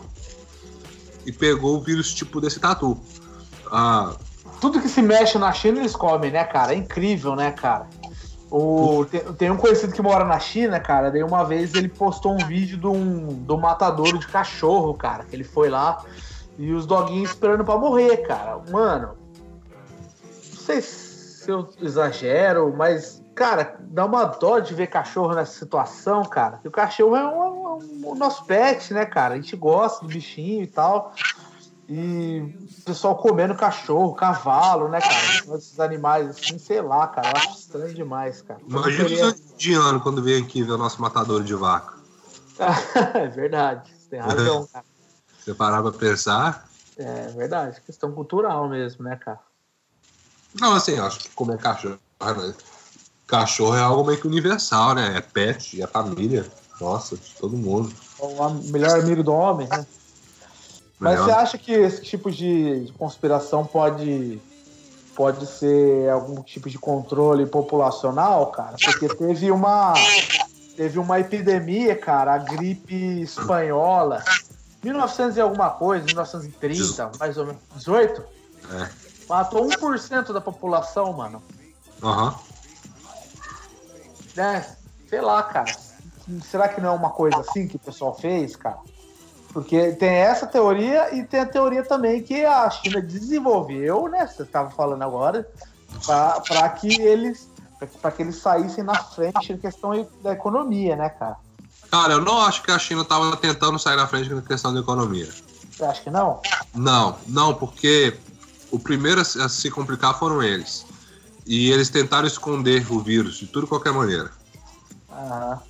E 1.25 1.31
pegou 1.31 1.77
o 1.77 1.81
vírus 1.81 2.13
tipo 2.13 2.39
desse 2.39 2.59
tatu. 2.59 2.97
Ah, 3.71 4.15
Tudo 4.61 4.81
que 4.81 4.87
se 4.87 5.01
mexe 5.01 5.37
na 5.37 5.51
China 5.51 5.79
eles 5.79 5.95
comem, 5.95 6.31
né, 6.31 6.43
cara? 6.43 6.73
É 6.73 6.77
incrível, 6.77 7.35
né, 7.35 7.51
cara? 7.51 7.87
O, 8.49 9.05
tem, 9.11 9.21
tem 9.33 9.51
um 9.51 9.57
conhecido 9.57 9.91
que 9.91 10.01
mora 10.01 10.23
na 10.23 10.39
China, 10.39 10.79
cara. 10.79 11.11
Daí 11.11 11.21
uma 11.21 11.43
vez 11.43 11.75
ele 11.75 11.89
postou 11.89 12.33
um 12.33 12.45
vídeo 12.47 12.77
de 12.77 12.87
um, 12.87 13.43
do 13.43 13.57
matadouro 13.57 14.17
de 14.17 14.27
cachorro, 14.27 14.93
cara. 14.93 15.25
Que 15.25 15.35
ele 15.35 15.43
foi 15.43 15.69
lá 15.69 16.01
e 16.57 16.73
os 16.73 16.85
doguinhos 16.85 17.29
esperando 17.31 17.63
pra 17.63 17.77
morrer, 17.77 18.17
cara. 18.17 18.57
Mano, 18.71 19.17
não 20.53 20.59
sei 20.65 20.81
se 20.81 21.49
eu 21.49 21.69
exagero, 21.79 22.73
mas, 22.75 23.21
cara, 23.35 23.77
dá 23.79 24.05
uma 24.05 24.25
dó 24.25 24.59
de 24.59 24.73
ver 24.73 24.87
cachorro 24.87 25.33
nessa 25.33 25.57
situação, 25.57 26.23
cara. 26.23 26.53
Porque 26.53 26.67
o 26.67 26.71
cachorro 26.71 27.15
é 27.15 27.25
um- 27.27 27.77
um- 27.77 28.09
o 28.11 28.15
nosso 28.15 28.43
pet, 28.45 28.93
né, 28.93 29.05
cara? 29.05 29.35
A 29.35 29.37
gente 29.37 29.55
gosta 29.55 30.03
do 30.05 30.07
bichinho 30.11 30.63
e 30.63 30.67
tal. 30.67 31.13
E 31.89 32.53
o 32.81 32.83
pessoal 32.83 33.15
comendo 33.15 33.55
cachorro, 33.55 34.13
cavalo, 34.13 34.89
né, 34.89 34.99
cara? 34.99 35.57
Esses 35.57 35.79
animais 35.79 36.27
assim, 36.29 36.57
sei 36.57 36.81
lá, 36.81 37.07
cara. 37.07 37.29
Eu 37.29 37.37
acho 37.37 37.59
estranho 37.59 37.93
demais, 37.93 38.41
cara. 38.41 38.59
Imagina 38.67 39.05
queria- 39.05 39.27
os 39.27 39.39
indianos 39.53 40.03
quando 40.03 40.21
vem 40.21 40.43
aqui 40.43 40.63
ver 40.63 40.73
o 40.73 40.77
nosso 40.77 41.01
matador 41.01 41.43
de 41.43 41.53
vaca. 41.55 41.93
é 43.15 43.27
verdade, 43.27 43.89
você 43.89 44.09
tem 44.09 44.19
razão, 44.19 44.67
cara. 44.73 44.85
Você 45.47 45.53
parar 45.53 45.81
pra 45.81 45.93
pensar. 45.93 46.67
É 46.97 47.29
verdade, 47.29 47.79
questão 47.79 48.11
cultural 48.11 48.67
mesmo, 48.67 49.05
né, 49.05 49.15
cara? 49.15 49.39
Não, 50.59 50.73
assim, 50.73 50.99
acho 50.99 51.19
que 51.19 51.29
comer 51.29 51.57
cachorro. 51.57 51.97
né? 52.21 52.53
Cachorro 53.25 53.77
é 53.77 53.79
algo 53.79 54.03
meio 54.03 54.19
que 54.19 54.27
universal, 54.27 54.93
né? 54.93 55.15
É 55.15 55.21
pet, 55.21 55.81
é 55.81 55.87
família. 55.87 56.51
Nossa, 56.81 57.15
de 57.15 57.33
todo 57.35 57.55
mundo. 57.55 57.95
O 58.19 58.43
am- 58.43 58.61
melhor 58.65 58.99
amigo 58.99 59.23
do 59.23 59.31
homem, 59.31 59.69
né? 59.69 59.87
Mas 60.99 61.21
Melhor. 61.21 61.25
você 61.25 61.31
acha 61.31 61.57
que 61.57 61.71
esse 61.71 62.01
tipo 62.01 62.29
de 62.29 62.83
de 62.83 62.91
conspiração 62.91 63.65
pode 63.65 64.41
pode 65.15 65.47
ser 65.47 66.09
algum 66.09 66.43
tipo 66.43 66.69
de 66.69 66.77
controle 66.77 67.45
populacional, 67.45 68.47
cara? 68.51 68.77
Porque 68.83 69.07
teve 69.07 69.49
uma 69.49 69.93
teve 70.75 70.99
uma 70.99 71.21
epidemia, 71.21 71.95
cara, 71.95 72.33
a 72.33 72.37
gripe 72.37 73.21
espanhola, 73.21 74.21
1900 74.83 75.37
e 75.37 75.41
alguma 75.41 75.69
coisa, 75.71 76.05
1930, 76.05 77.11
mais 77.19 77.37
ou 77.37 77.45
menos, 77.45 77.61
18? 77.75 78.23
É. 78.71 78.89
Matou 79.27 79.67
1% 79.67 80.31
da 80.31 80.41
população, 80.41 81.13
mano. 81.13 81.41
Aham. 82.01 82.35
Né? 84.35 84.65
Sei 85.09 85.21
lá, 85.21 85.43
cara. 85.43 85.75
Será 86.43 86.67
que 86.67 86.81
não 86.81 86.89
é 86.89 86.91
uma 86.91 87.09
coisa 87.09 87.39
assim 87.39 87.67
que 87.67 87.77
o 87.77 87.79
pessoal 87.79 88.13
fez, 88.13 88.55
cara? 88.55 88.79
Porque 89.53 89.93
tem 89.93 90.09
essa 90.09 90.45
teoria 90.45 91.15
e 91.15 91.25
tem 91.25 91.39
a 91.39 91.45
teoria 91.45 91.83
também 91.83 92.21
que 92.21 92.45
a 92.45 92.69
China 92.69 93.01
desenvolveu, 93.01 94.07
né? 94.07 94.27
Você 94.27 94.43
estava 94.43 94.69
falando 94.69 95.01
agora, 95.01 95.49
para 96.45 96.69
que 96.69 97.01
eles 97.01 97.49
para 98.01 98.11
que 98.11 98.23
eles 98.23 98.37
saíssem 98.37 98.83
na 98.83 98.95
frente 98.95 99.53
em 99.53 99.57
questão 99.57 99.91
da 100.21 100.33
economia, 100.33 100.95
né, 100.95 101.09
cara? 101.09 101.37
Cara, 101.91 102.13
eu 102.13 102.21
não 102.21 102.41
acho 102.41 102.63
que 102.63 102.71
a 102.71 102.79
China 102.79 103.05
tava 103.05 103.35
tentando 103.37 103.79
sair 103.79 103.95
na 103.95 104.07
frente 104.07 104.33
na 104.33 104.41
questão 104.41 104.73
da 104.73 104.79
economia. 104.81 105.29
Você 105.71 105.85
acha 105.85 106.01
que 106.01 106.09
não? 106.09 106.41
Não, 106.73 107.17
não, 107.27 107.53
porque 107.53 108.19
o 108.71 108.79
primeiro 108.79 109.21
a 109.21 109.23
se- 109.23 109.71
complicar 109.71 110.17
foram 110.17 110.43
eles. 110.43 110.85
E 111.45 111.71
eles 111.71 111.89
tentaram 111.89 112.27
esconder 112.27 112.85
o 112.91 112.99
vírus 112.99 113.37
de 113.37 113.47
tudo 113.47 113.67
qualquer 113.67 113.93
maneira. 113.93 114.31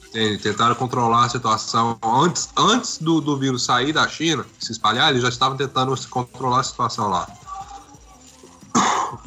Entende? 0.10 0.42
Tentaram 0.42 0.74
controlar 0.74 1.26
a 1.26 1.30
situação. 1.30 2.00
Antes, 2.04 2.50
antes 2.58 2.98
do, 2.98 3.22
do 3.22 3.38
vírus 3.38 3.64
sair 3.64 3.94
da 3.94 4.08
China, 4.08 4.46
se 4.58 4.72
espalhar, 4.72 5.10
eles 5.12 5.22
já 5.22 5.30
estavam 5.30 5.56
tentando 5.58 5.96
se 5.96 6.08
controlar 6.08 6.62
a 6.62 6.64
situação 6.64 7.10
lá. 7.10 7.28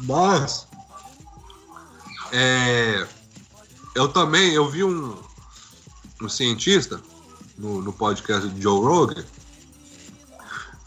Mas. 0.01 0.67
é, 2.33 3.07
eu 3.95 4.07
também, 4.09 4.51
eu 4.53 4.67
vi 4.69 4.83
um, 4.83 5.17
um 6.21 6.29
cientista 6.29 7.01
no, 7.57 7.81
no 7.81 7.91
podcast 7.93 8.47
do 8.47 8.61
Joe 8.61 8.79
Rogan 8.85 9.23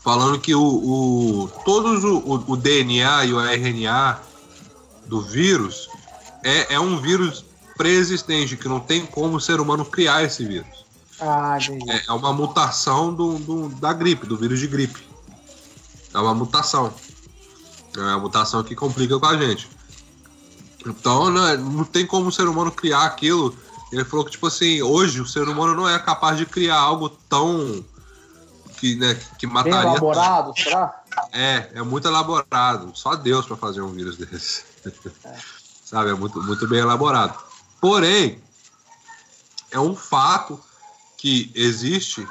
falando 0.02 0.38
que 0.38 0.54
o, 0.54 0.60
o 0.62 1.48
todos 1.64 2.04
o, 2.04 2.18
o- 2.18 2.52
o 2.52 2.56
DNA 2.56 3.24
e 3.26 3.32
o 3.32 3.40
RNA 3.40 4.20
do 5.06 5.20
vírus 5.20 5.88
é, 6.42 6.74
é 6.74 6.80
um 6.80 7.00
vírus 7.00 7.44
pré-existente, 7.76 8.56
que 8.56 8.68
não 8.68 8.78
tem 8.80 9.04
como 9.06 9.36
o 9.36 9.40
ser 9.40 9.60
humano 9.60 9.84
criar 9.84 10.22
esse 10.22 10.44
vírus. 10.44 10.84
Ah. 11.20 11.58
É, 11.88 12.04
é 12.08 12.12
uma 12.12 12.32
mutação 12.32 13.12
do, 13.14 13.38
do- 13.38 13.68
da 13.70 13.92
gripe, 13.92 14.26
do 14.26 14.36
vírus 14.36 14.60
de 14.60 14.66
gripe. 14.66 15.02
É 16.12 16.18
uma 16.18 16.34
mutação. 16.34 16.92
É 17.96 18.00
uma 18.00 18.18
mutação 18.20 18.62
que 18.62 18.74
complica 18.76 19.18
com 19.18 19.26
a 19.26 19.36
gente. 19.36 19.68
Então, 20.86 21.30
né, 21.30 21.56
não 21.56 21.84
tem 21.84 22.06
como 22.06 22.28
o 22.28 22.32
ser 22.32 22.46
humano 22.46 22.70
criar 22.70 23.04
aquilo. 23.04 23.56
Ele 23.94 24.04
falou 24.04 24.24
que, 24.24 24.32
tipo 24.32 24.48
assim, 24.48 24.82
hoje 24.82 25.20
o 25.20 25.26
ser 25.26 25.48
humano 25.48 25.74
não 25.74 25.88
é 25.88 25.96
capaz 26.00 26.36
de 26.36 26.44
criar 26.44 26.78
algo 26.78 27.08
tão. 27.08 27.84
que, 28.76 28.96
né, 28.96 29.14
que 29.38 29.46
Bem 29.46 29.54
mataria. 29.54 29.90
elaborado, 29.90 30.52
será? 30.56 31.02
É, 31.32 31.70
é 31.74 31.82
muito 31.82 32.08
elaborado. 32.08 32.90
Só 32.94 33.14
Deus 33.14 33.46
pra 33.46 33.56
fazer 33.56 33.82
um 33.82 33.92
vírus 33.92 34.16
desse. 34.16 34.64
Sabe, 35.84 36.10
é 36.10 36.14
muito, 36.14 36.42
muito 36.42 36.66
bem 36.66 36.80
elaborado. 36.80 37.38
Porém, 37.80 38.42
é 39.70 39.78
um 39.78 39.94
fato 39.94 40.60
que 41.16 41.52
existe 41.54 42.26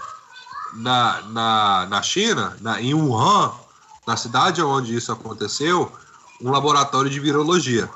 na, 0.73 1.21
na, 1.21 1.85
na 1.85 2.01
China, 2.01 2.57
na, 2.59 2.81
em 2.81 2.93
Wuhan, 2.93 3.53
na 4.05 4.17
cidade 4.17 4.61
onde 4.61 4.95
isso 4.95 5.11
aconteceu, 5.13 5.91
um 6.41 6.51
laboratório 6.51 7.09
de 7.09 7.19
virologia. 7.21 7.89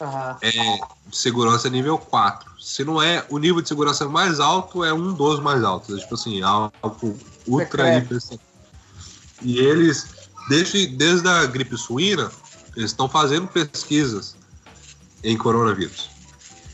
Aham. 0.00 0.36
É 0.42 0.50
segurança 1.12 1.70
nível 1.70 1.98
4. 1.98 2.51
Se 2.62 2.84
não 2.84 3.02
é 3.02 3.24
o 3.28 3.38
nível 3.38 3.60
de 3.60 3.66
segurança 3.66 4.08
mais 4.08 4.38
alto, 4.38 4.84
é 4.84 4.94
um 4.94 5.12
dos 5.12 5.40
mais 5.40 5.64
altos. 5.64 5.96
É 5.96 6.00
tipo 6.00 6.14
assim, 6.14 6.42
algo 6.42 6.72
ultra 7.46 7.84
Secreto. 7.84 8.04
hiper 8.04 8.20
secreto. 8.20 8.42
E 9.42 9.58
eles, 9.58 10.06
desde, 10.48 10.86
desde 10.86 11.28
a 11.28 11.44
gripe 11.46 11.76
suína, 11.76 12.30
eles 12.76 12.92
estão 12.92 13.08
fazendo 13.08 13.48
pesquisas 13.48 14.36
em 15.24 15.36
coronavírus. 15.36 16.08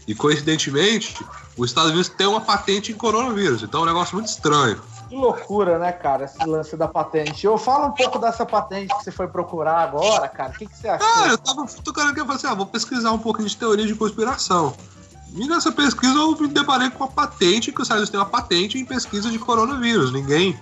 E 0.06 0.14
coincidentemente, 0.14 1.24
os 1.56 1.70
Estados 1.70 1.90
Unidos 1.90 2.10
tem 2.10 2.26
uma 2.26 2.42
patente 2.42 2.92
em 2.92 2.94
coronavírus. 2.94 3.62
Então 3.62 3.80
é 3.80 3.82
um 3.84 3.86
negócio 3.86 4.14
muito 4.14 4.28
estranho. 4.28 4.80
Que 5.08 5.16
loucura, 5.16 5.78
né, 5.78 5.90
cara, 5.90 6.26
esse 6.26 6.44
lance 6.44 6.76
da 6.76 6.86
patente. 6.86 7.46
Eu 7.46 7.56
falo 7.56 7.86
um 7.86 7.92
pouco 7.92 8.18
dessa 8.18 8.44
patente 8.44 8.94
que 8.94 9.04
você 9.04 9.10
foi 9.10 9.26
procurar 9.26 9.80
agora, 9.80 10.28
cara. 10.28 10.50
O 10.50 10.52
que, 10.52 10.66
que 10.66 10.76
você 10.76 10.86
achou? 10.86 11.08
Cara, 11.08 11.30
eu 11.30 11.38
tava 11.38 11.66
tocando 11.82 12.10
aqui 12.10 12.20
e 12.20 12.22
falei 12.22 12.36
assim: 12.36 12.46
ah, 12.46 12.54
vou 12.54 12.66
pesquisar 12.66 13.12
um 13.12 13.18
pouquinho 13.18 13.48
de 13.48 13.56
teoria 13.56 13.86
de 13.86 13.94
conspiração. 13.94 14.74
E 15.38 15.46
nessa 15.46 15.70
pesquisa 15.70 16.12
eu 16.14 16.36
me 16.40 16.48
deparei 16.48 16.90
com 16.90 17.04
uma 17.04 17.10
patente, 17.10 17.70
que 17.70 17.80
os 17.80 17.84
Estados 17.86 18.00
Unidos 18.02 18.10
têm 18.10 18.18
uma 18.20 18.26
patente 18.26 18.76
em 18.76 18.84
pesquisa 18.84 19.30
de 19.30 19.38
coronavírus. 19.38 20.12
Ninguém, 20.12 20.58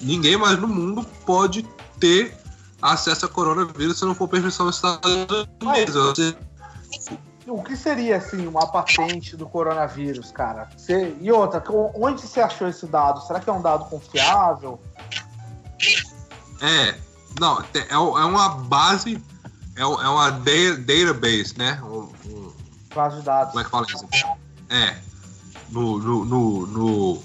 ninguém 0.00 0.36
mais 0.38 0.58
no 0.58 0.66
mundo 0.66 1.04
pode 1.26 1.62
ter 2.00 2.34
acesso 2.80 3.26
a 3.26 3.28
coronavírus 3.28 3.98
se 3.98 4.04
não 4.06 4.14
for 4.14 4.26
permissão 4.26 4.66
dos 4.66 4.76
Estados 4.76 5.06
Unidos. 5.60 6.34
O 7.46 7.62
que 7.62 7.76
seria, 7.76 8.16
assim, 8.16 8.46
uma 8.46 8.66
patente 8.66 9.36
do 9.36 9.46
coronavírus, 9.46 10.32
cara? 10.32 10.68
Você... 10.76 11.14
E 11.20 11.30
outra, 11.30 11.62
onde 11.94 12.22
você 12.22 12.40
achou 12.40 12.66
esse 12.66 12.86
dado? 12.86 13.20
Será 13.24 13.38
que 13.38 13.48
é 13.48 13.52
um 13.52 13.62
dado 13.62 13.84
confiável? 13.84 14.80
É, 16.60 16.94
não, 17.38 17.62
te- 17.62 17.86
é, 17.88 17.92
é 17.92 17.96
uma 17.98 18.48
base, 18.48 19.22
é, 19.76 19.82
é 19.82 19.84
uma 19.84 20.30
da- 20.30 20.76
database, 20.78 21.54
né? 21.56 21.80
Base 22.96 23.18
de 23.18 23.22
dados. 23.22 23.50
como 23.50 23.60
é 23.60 23.64
que 23.64 23.70
fala 23.70 23.86
isso? 23.86 24.06
É, 24.70 24.96
no, 25.68 25.98
no, 25.98 26.24
no, 26.24 26.66
no- 26.66 27.22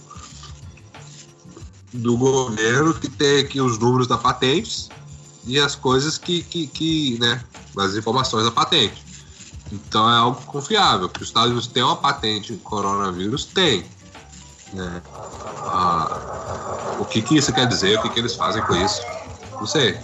do 1.94 2.18
governo 2.18 2.94
que 2.94 3.10
tem 3.10 3.40
aqui 3.42 3.60
os 3.62 3.78
números 3.80 4.08
da 4.08 4.18
patente 4.18 4.90
e 5.46 5.60
as 5.60 5.74
coisas 5.75 6.18
que, 6.18 6.44
que, 6.44 6.68
que, 6.68 7.18
né, 7.20 7.44
as 7.78 7.96
informações 7.96 8.44
da 8.46 8.51
patente. 8.51 9.04
Então 9.72 10.10
é 10.10 10.18
algo 10.18 10.42
confiável, 10.44 11.08
que 11.08 11.22
os 11.22 11.30
Estados 11.30 11.50
Unidos 11.51 11.68
têm 11.68 11.82
uma 11.84 11.96
patente 11.96 12.51
em 12.54 12.58
coronavírus, 12.58 13.46
tem. 13.46 13.86
Né? 14.74 15.01
Ah, 15.63 16.98
o 17.00 17.06
que, 17.06 17.22
que 17.22 17.38
isso 17.38 17.51
quer 17.54 17.68
dizer, 17.68 17.98
o 17.98 18.01
que, 18.01 18.10
que 18.10 18.20
eles 18.20 18.36
fazem 18.36 18.62
com 18.63 18.75
isso? 18.75 19.01
Não 19.54 19.66
sei. 19.66 19.98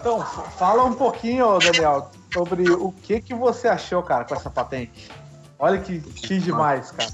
Então, 0.00 0.24
fala 0.56 0.84
um 0.84 0.94
pouquinho, 0.94 1.58
Daniel, 1.58 2.10
sobre 2.32 2.70
o 2.70 2.92
que, 2.92 3.20
que 3.20 3.34
você 3.34 3.68
achou, 3.68 4.02
cara, 4.02 4.24
com 4.24 4.34
essa 4.34 4.50
patente. 4.50 5.10
Olha 5.58 5.78
que, 5.78 6.00
que 6.00 6.38
demais, 6.38 6.90
cara. 6.90 7.10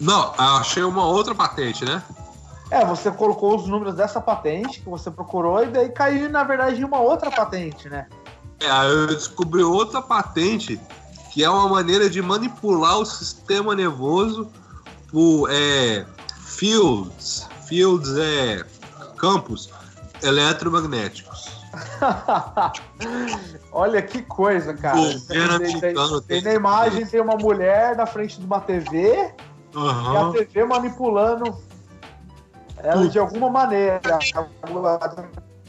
Não, 0.00 0.34
eu 0.34 0.56
achei 0.56 0.82
uma 0.82 1.04
outra 1.04 1.34
patente, 1.34 1.84
né? 1.84 2.02
É, 2.70 2.84
você 2.84 3.10
colocou 3.10 3.56
os 3.56 3.66
números 3.66 3.94
dessa 3.94 4.20
patente 4.20 4.80
que 4.80 4.88
você 4.88 5.10
procurou 5.10 5.62
e 5.62 5.68
daí 5.68 5.88
caiu, 5.88 6.28
na 6.28 6.44
verdade, 6.44 6.80
em 6.80 6.84
uma 6.84 7.00
outra 7.00 7.30
patente, 7.30 7.88
né? 7.88 8.06
É, 8.60 8.90
eu 8.90 9.06
descobri 9.08 9.62
outra 9.62 10.02
patente 10.02 10.80
que 11.32 11.44
é 11.44 11.50
uma 11.50 11.68
maneira 11.68 12.08
de 12.08 12.22
manipular 12.22 12.98
o 12.98 13.04
sistema 13.04 13.74
nervoso 13.74 14.50
por 15.10 15.48
é, 15.50 16.06
fields, 16.44 17.46
fields 17.68 18.16
é 18.16 18.64
campos 19.18 19.70
eletromagnéticos. 20.22 21.55
Olha 23.72 24.02
que 24.02 24.22
coisa, 24.22 24.74
cara. 24.74 24.96
Tem, 25.28 25.80
tem- 25.80 25.94
tem 26.26 26.42
na 26.42 26.54
imagem, 26.54 27.06
tem 27.06 27.20
uma 27.20 27.36
mulher 27.36 27.96
na 27.96 28.06
frente 28.06 28.38
de 28.40 28.46
uma 28.46 28.60
TV 28.60 29.32
e 29.74 30.16
a. 30.16 30.32
TV 30.32 30.64
manipulando 30.64 31.56
ela 32.78 33.02
Tudo. 33.02 33.08
de 33.10 33.18
alguma 33.18 33.50
maneira. 33.50 34.00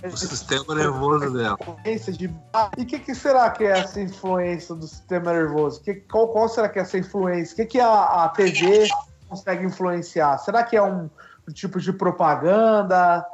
O 0.03 0.15
sistema 0.15 0.75
nervoso 0.75 1.33
dela. 1.33 1.57
De... 1.83 2.33
E 2.77 2.81
o 2.81 2.85
que, 2.85 2.99
que 2.99 3.15
será 3.15 3.49
que 3.49 3.63
é 3.63 3.79
essa 3.79 3.99
influência 3.99 4.75
do 4.75 4.87
sistema 4.87 5.33
nervoso? 5.33 5.81
Que, 5.81 5.95
qual, 5.95 6.27
qual 6.27 6.47
será 6.47 6.69
que 6.69 6.77
é 6.77 6.83
essa 6.83 6.97
influência? 6.97 7.53
O 7.53 7.55
que, 7.57 7.65
que 7.65 7.79
a, 7.79 8.25
a 8.25 8.29
TV 8.29 8.87
consegue 9.27 9.65
influenciar? 9.65 10.37
Será 10.37 10.63
que 10.63 10.77
é 10.77 10.83
um, 10.83 11.09
um 11.49 11.51
tipo 11.51 11.79
de 11.79 11.91
propaganda? 11.91 13.25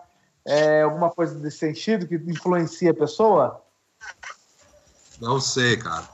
É 0.45 0.81
alguma 0.81 1.09
coisa 1.09 1.35
desse 1.39 1.59
sentido 1.59 2.07
que 2.07 2.15
influencia 2.15 2.91
a 2.91 2.93
pessoa? 2.93 3.61
Não 5.21 5.39
sei, 5.39 5.77
cara. 5.77 6.07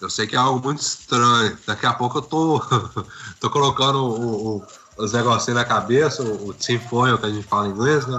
Eu 0.00 0.08
sei 0.08 0.26
que 0.26 0.34
é 0.34 0.38
algo 0.38 0.62
muito 0.62 0.80
estranho. 0.80 1.58
Daqui 1.66 1.86
a 1.86 1.92
pouco 1.92 2.18
eu 2.18 2.22
tô, 2.22 2.60
tô 3.40 3.50
colocando 3.50 3.98
o- 4.04 4.58
o- 4.58 4.66
os 4.96 5.12
negocinhos 5.12 5.58
na 5.60 5.64
cabeça, 5.64 6.22
o, 6.22 6.48
o 6.48 6.54
tinfoil 6.54 7.18
que 7.18 7.26
a 7.26 7.30
gente 7.30 7.46
fala 7.46 7.66
em 7.68 7.70
inglês, 7.72 8.06
né? 8.06 8.16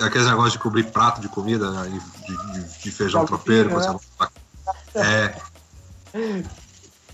Aqueles 0.00 0.26
negócios 0.26 0.52
de 0.54 0.58
cobrir 0.58 0.84
prato 0.84 1.20
de 1.20 1.28
comida, 1.28 1.70
né? 1.70 1.90
de, 1.90 2.00
de- 2.00 2.64
de- 2.82 2.90
feijão 2.92 3.24
tropeiro. 3.24 3.70
né? 3.70 3.98
É. 4.96 5.40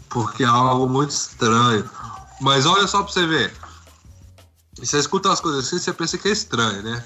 Porque 0.09 0.43
é 0.43 0.47
algo 0.47 0.89
muito 0.89 1.11
estranho. 1.11 1.89
Mas 2.41 2.67
olha 2.67 2.87
só 2.87 3.03
pra 3.03 3.13
você 3.13 3.27
ver. 3.27 3.57
Você 4.81 4.99
escuta 4.99 5.33
as 5.33 5.41
coisas 5.41 5.67
assim, 5.67 5.79
você 5.79 5.93
pensa 5.93 6.19
que 6.19 6.29
é 6.29 6.33
estranho, 6.33 6.83
né? 6.83 7.05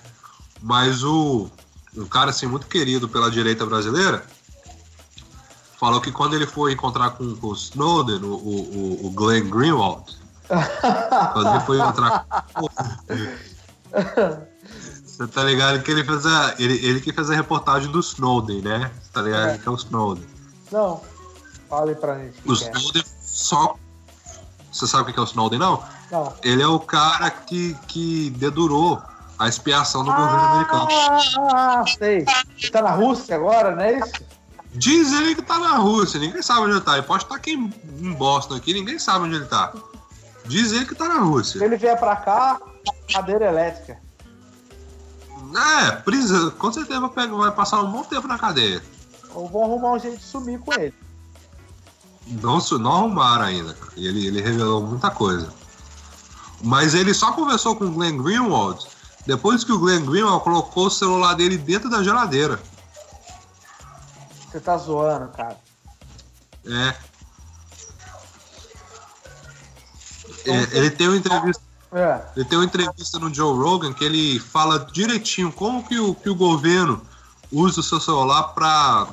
Mas 0.62 1.02
o, 1.02 1.50
um 1.96 2.06
cara 2.06 2.30
assim 2.30 2.46
muito 2.46 2.66
querido 2.66 3.08
pela 3.08 3.30
direita 3.30 3.66
brasileira 3.66 4.24
falou 5.78 6.00
que 6.00 6.10
quando 6.12 6.34
ele 6.34 6.46
foi 6.46 6.72
encontrar 6.72 7.10
com, 7.10 7.34
com 7.36 7.48
o 7.48 7.52
Snowden, 7.52 8.22
o, 8.22 8.34
o, 8.34 9.06
o 9.06 9.10
Glenn 9.10 9.50
Greenwald, 9.50 10.16
quando 11.32 11.50
ele 11.50 11.60
foi 11.60 11.78
encontrar 11.78 12.26
com 12.54 12.68
você 15.04 15.28
tá 15.28 15.44
ligado 15.44 15.80
que 15.82 15.90
ele 15.92 16.02
fez 16.02 16.26
a. 16.26 16.54
Ele, 16.58 16.74
ele 16.84 17.00
que 17.00 17.12
fez 17.12 17.30
a 17.30 17.34
reportagem 17.34 17.90
do 17.90 18.00
Snowden, 18.00 18.62
né? 18.62 18.90
Você 19.00 19.10
tá 19.12 19.22
ligado 19.22 19.50
É. 19.50 19.58
que 19.58 19.68
é 19.68 19.70
o 19.70 19.76
Snowden. 19.76 20.24
Não. 20.72 21.00
Fale 21.68 21.94
pra 21.94 22.18
gente. 22.18 22.40
O 22.44 22.50
O 22.50 22.52
é. 22.52 22.56
Snowden 22.56 23.04
só. 23.20 23.76
Você 24.74 24.88
sabe 24.88 25.10
o 25.10 25.14
que 25.14 25.20
é 25.20 25.22
o 25.22 25.24
Snowden, 25.24 25.58
não? 25.60 25.82
Não. 26.10 26.34
Ele 26.42 26.60
é 26.60 26.66
o 26.66 26.80
cara 26.80 27.30
que, 27.30 27.74
que 27.86 28.30
dedurou 28.30 29.00
a 29.38 29.48
expiação 29.48 30.02
do 30.04 30.10
governo 30.10 30.40
americano. 30.40 30.88
Ah, 31.52 31.84
sei. 31.86 32.24
Ele 32.58 32.70
tá 32.70 32.82
na 32.82 32.90
Rússia 32.90 33.36
agora, 33.36 33.74
não 33.74 33.82
é 33.82 33.98
isso? 34.00 34.12
Diz 34.72 35.12
ele 35.12 35.36
que 35.36 35.42
tá 35.42 35.60
na 35.60 35.76
Rússia, 35.76 36.18
ninguém 36.18 36.42
sabe 36.42 36.62
onde 36.62 36.72
ele 36.72 36.80
tá. 36.80 36.94
Ele 36.94 37.06
pode 37.06 37.22
estar 37.22 37.36
aqui 37.36 37.52
em 37.52 38.12
Boston, 38.14 38.56
aqui, 38.56 38.74
ninguém 38.74 38.98
sabe 38.98 39.26
onde 39.26 39.36
ele 39.36 39.44
tá. 39.44 39.72
Diz 40.46 40.72
ele 40.72 40.86
que 40.86 40.94
tá 40.96 41.08
na 41.08 41.14
Se 41.14 41.20
Rússia. 41.20 41.64
ele 41.64 41.76
vier 41.76 41.96
pra 41.98 42.16
cá, 42.16 42.60
cadeira 43.12 43.46
elétrica. 43.46 44.02
É, 45.56 45.92
prisão, 45.92 46.50
com 46.50 46.72
certeza 46.72 47.00
vai, 47.00 47.50
passar 47.52 47.80
um 47.80 47.92
bom 47.92 48.02
tempo 48.02 48.26
na 48.26 48.36
cadeia. 48.36 48.82
Ou 49.32 49.48
vão 49.48 49.62
arrumar 49.62 49.92
um 49.92 49.98
jeito 50.00 50.18
de 50.18 50.24
sumir 50.24 50.58
com 50.58 50.72
ele. 50.74 50.92
Não, 52.26 52.58
não 52.78 52.92
arrumaram 52.92 53.44
ainda. 53.44 53.74
cara. 53.74 53.92
E 53.96 54.06
ele, 54.06 54.26
ele 54.26 54.40
revelou 54.40 54.82
muita 54.82 55.10
coisa. 55.10 55.52
Mas 56.62 56.94
ele 56.94 57.12
só 57.12 57.32
conversou 57.32 57.76
com 57.76 57.84
o 57.84 57.90
Glenn 57.90 58.16
Greenwald 58.16 58.86
depois 59.26 59.64
que 59.64 59.72
o 59.72 59.78
Glenn 59.78 60.04
Greenwald 60.04 60.42
colocou 60.44 60.86
o 60.86 60.90
celular 60.90 61.34
dele 61.34 61.56
dentro 61.56 61.88
da 61.88 62.02
geladeira. 62.02 62.60
Você 64.50 64.60
tá 64.60 64.76
zoando, 64.76 65.28
cara. 65.28 65.58
É. 66.66 66.94
É, 70.46 70.76
ele 70.76 70.90
tem 70.90 71.08
uma 71.08 71.16
entrevista. 71.16 71.62
É. 71.92 72.22
Ele 72.36 72.44
tem 72.44 72.58
uma 72.58 72.64
entrevista 72.64 73.18
no 73.18 73.32
Joe 73.32 73.56
Rogan 73.56 73.92
que 73.92 74.04
ele 74.04 74.38
fala 74.38 74.80
direitinho 74.92 75.52
como 75.52 75.86
que 75.86 75.98
o, 75.98 76.14
que 76.14 76.28
o 76.28 76.34
governo 76.34 77.00
usa 77.50 77.80
o 77.80 77.82
seu 77.84 78.00
celular 78.00 78.54
pra, 78.54 79.08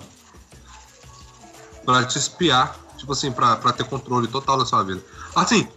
pra 1.86 2.06
te 2.06 2.18
espiar. 2.18 2.76
Tipo 3.02 3.14
assim, 3.14 3.32
pra, 3.32 3.56
pra 3.56 3.74
ter 3.74 3.84
controle 3.84 4.28
total 4.28 4.60
da 4.60 4.66
sua 4.66 4.84
vida. 4.84 5.04
Assim, 5.36 5.68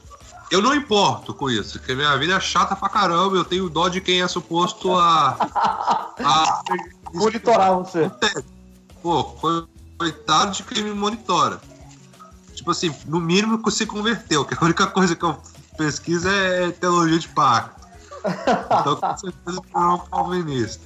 eu 0.50 0.60
não 0.60 0.74
importo 0.74 1.32
com 1.32 1.50
isso, 1.50 1.78
porque 1.78 1.94
minha 1.94 2.14
vida 2.18 2.34
é 2.34 2.40
chata 2.40 2.76
pra 2.76 2.86
caramba. 2.90 3.34
Eu 3.34 3.46
tenho 3.46 3.70
dó 3.70 3.88
de 3.88 4.02
quem 4.02 4.20
é 4.20 4.28
suposto 4.28 4.94
a. 4.94 5.30
a 6.22 6.62
Monitorar 7.14 7.76
você. 7.76 8.10
Pô, 9.02 9.24
coitado 9.96 10.52
de 10.52 10.64
quem 10.64 10.84
me 10.84 10.92
monitora. 10.92 11.62
Tipo 12.54 12.72
assim, 12.72 12.94
no 13.06 13.22
mínimo 13.22 13.62
que 13.62 13.70
se 13.70 13.86
converteu, 13.86 14.44
que 14.44 14.52
a 14.52 14.62
única 14.62 14.86
coisa 14.86 15.16
que 15.16 15.24
eu 15.24 15.40
pesquiso 15.78 16.28
é 16.28 16.72
teologia 16.72 17.18
de 17.18 17.28
pacto. 17.28 17.88
Então, 18.80 18.96
com 18.96 19.16
certeza 19.16 19.62
que 19.62 19.74
não 19.74 19.82
é 19.82 19.94
um 19.94 19.98
calvinista. 19.98 20.84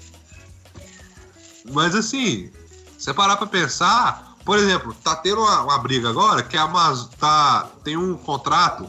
Mas 1.73 1.97
assim, 1.97 2.49
você 2.97 3.13
parar 3.13 3.37
pra 3.37 3.47
pensar, 3.49 4.28
por 4.45 4.59
exemplo, 4.59 4.95
tá 5.03 5.17
tendo 5.17 5.41
uma, 5.41 5.63
uma 5.63 5.79
briga 5.79 6.09
agora 6.09 6.43
que 6.43 6.57
a 6.57 6.63
Amazon 6.63 7.09
tá, 7.19 7.67
tem 7.85 7.97
um 7.97 8.17
contrato 8.17 8.89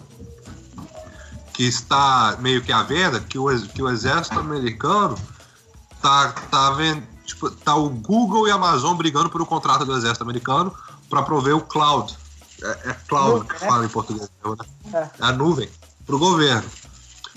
que 1.54 1.64
está 1.64 2.38
meio 2.40 2.62
que 2.62 2.72
à 2.72 2.84
venda, 2.84 3.20
que 3.20 3.38
o, 3.38 3.68
que 3.68 3.82
o 3.82 3.90
exército 3.90 4.40
americano 4.40 5.18
tá, 6.02 6.32
tá 6.50 6.72
vendo. 6.72 7.04
Tipo, 7.26 7.52
tá 7.52 7.76
o 7.76 7.90
Google 7.90 8.48
e 8.48 8.52
a 8.52 8.56
Amazon 8.56 8.96
brigando 8.96 9.30
por 9.30 9.42
um 9.42 9.46
contrato 9.46 9.86
do 9.86 9.96
exército 9.96 10.24
americano 10.24 10.74
para 11.10 11.22
prover 11.22 11.56
o 11.56 11.62
cloud. 11.62 12.18
É, 12.64 12.90
é 12.90 12.94
cloud 13.08 13.46
que 13.46 13.54
né? 13.54 13.70
fala 13.70 13.86
em 13.86 13.90
português, 13.90 14.30
né? 14.44 14.56
É. 14.94 15.10
a 15.20 15.32
nuvem, 15.32 15.70
pro 16.06 16.18
governo. 16.18 16.70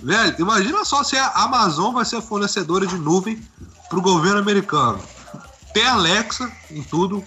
Velho, 0.03 0.35
imagina 0.39 0.85
só 0.85 1.03
se 1.05 1.17
a 1.17 1.29
Amazon 1.29 1.95
vai 1.95 2.05
ser 2.05 2.21
fornecedora 2.23 2.87
de 2.87 2.97
nuvem 2.97 3.41
pro 3.89 4.01
governo 4.01 4.39
americano. 4.39 5.01
Tem 5.73 5.87
Alexa 5.87 6.51
em 6.71 6.83
tudo. 6.83 7.23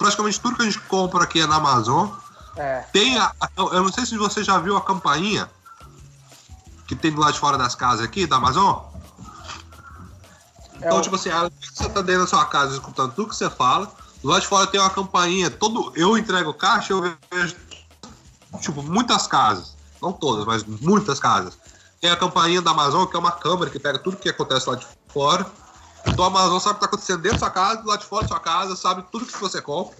Praticamente 0.00 0.40
tudo 0.40 0.56
que 0.56 0.62
a 0.62 0.64
gente 0.64 0.78
compra 0.80 1.24
aqui 1.24 1.40
é 1.42 1.46
na 1.46 1.56
Amazon. 1.56 2.08
É. 2.56 2.80
Tem 2.90 3.18
a, 3.18 3.32
eu 3.58 3.82
não 3.82 3.92
sei 3.92 4.06
se 4.06 4.16
você 4.16 4.42
já 4.42 4.58
viu 4.58 4.74
a 4.74 4.80
campainha 4.80 5.48
que 6.88 6.96
tem 6.96 7.12
do 7.12 7.20
lado 7.20 7.34
de 7.34 7.38
fora 7.38 7.58
das 7.58 7.74
casas 7.74 8.02
aqui, 8.06 8.26
da 8.26 8.36
Amazon. 8.36 8.78
Então, 10.76 10.88
É 10.88 10.94
o- 10.94 11.02
tipo 11.02 11.16
assim, 11.16 11.28
a 11.28 11.40
Alexa 11.40 11.90
tá 11.90 12.00
dentro 12.00 12.22
da 12.22 12.26
sua 12.26 12.46
casa 12.46 12.72
escutando 12.72 13.12
tudo 13.12 13.28
que 13.28 13.36
você 13.36 13.50
fala. 13.50 13.92
Do 14.22 14.28
lado 14.30 14.40
de 14.40 14.46
fora 14.46 14.66
tem 14.66 14.80
uma 14.80 14.88
campainha. 14.88 15.50
Todo, 15.50 15.92
eu 15.94 16.16
entrego 16.16 16.54
caixa, 16.54 16.94
eu 16.94 17.02
vejo, 17.30 17.54
tipo, 18.58 18.82
muitas 18.82 19.26
casas. 19.26 19.76
Não 20.00 20.12
todas, 20.14 20.46
mas 20.46 20.64
muitas 20.64 21.20
casas. 21.20 21.58
Tem 22.00 22.10
a 22.10 22.16
campainha 22.16 22.62
da 22.62 22.70
Amazon, 22.70 23.04
que 23.04 23.14
é 23.14 23.18
uma 23.18 23.32
câmera 23.32 23.70
que 23.70 23.78
pega 23.78 23.98
tudo 23.98 24.16
que 24.16 24.30
acontece 24.30 24.66
lá 24.70 24.76
de 24.76 24.86
fora. 25.08 25.44
Então 26.06 26.24
a 26.24 26.28
Amazon 26.28 26.58
sabe 26.58 26.72
o 26.72 26.74
que 26.74 26.80
tá 26.80 26.86
acontecendo 26.86 27.22
dentro 27.22 27.38
da 27.38 27.46
sua 27.46 27.50
casa, 27.50 27.82
do 27.82 27.88
lado 27.88 28.00
de 28.00 28.06
fora 28.06 28.22
da 28.22 28.28
sua 28.28 28.40
casa, 28.40 28.76
sabe 28.76 29.04
tudo 29.10 29.26
que 29.26 29.38
você 29.38 29.60
compra. 29.60 29.96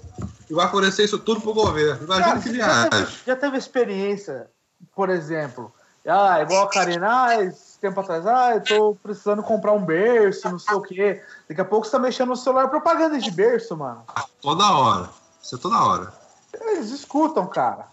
E 0.49 0.55
vai 0.55 0.69
fornecer 0.69 1.05
isso 1.05 1.19
tudo 1.19 1.41
pro 1.41 1.55
governo. 1.55 2.05
Imagina 2.05 2.27
Cara, 2.27 2.41
que 2.41 2.49
você 2.49 2.57
já, 2.57 2.89
viagem. 2.89 3.17
já 3.27 3.37
teve 3.37 3.57
experiência, 3.57 4.51
por 4.95 5.09
exemplo, 5.09 5.73
ah, 6.07 6.41
igual 6.41 6.65
a 6.65 6.69
Karina, 6.69 7.27
ah, 7.27 7.45
esse 7.45 7.79
tempo 7.79 8.01
atrás, 8.01 8.27
ah, 8.27 8.55
eu 8.55 8.63
tô 8.63 8.97
precisando 9.03 9.43
comprar 9.43 9.73
um 9.73 9.85
berço, 9.85 10.51
não 10.51 10.59
sei 10.59 10.75
o 10.75 10.81
quê. 10.81 11.23
Daqui 11.49 11.61
a 11.61 11.65
pouco 11.65 11.87
você 11.87 11.93
tá 11.93 11.99
mexendo 11.99 12.29
no 12.31 12.37
celular 12.37 12.69
propaganda 12.69 13.19
de 13.19 13.31
berço, 13.31 13.77
mano. 13.77 14.05
Toda 14.41 14.73
hora. 14.73 15.11
Isso 15.43 15.57
é 15.57 15.59
toda 15.59 15.83
hora. 15.83 16.13
Eles 16.53 16.91
escutam, 16.91 17.47
cara. 17.47 17.87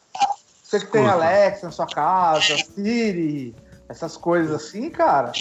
Você 0.63 0.79
que 0.79 0.87
tem. 0.87 1.07
Alexa 1.07 1.65
na 1.65 1.71
sua 1.71 1.85
casa, 1.85 2.57
Siri, 2.75 3.55
essas 3.87 4.17
coisas 4.17 4.53
assim, 4.53 4.89
cara. 4.89 5.31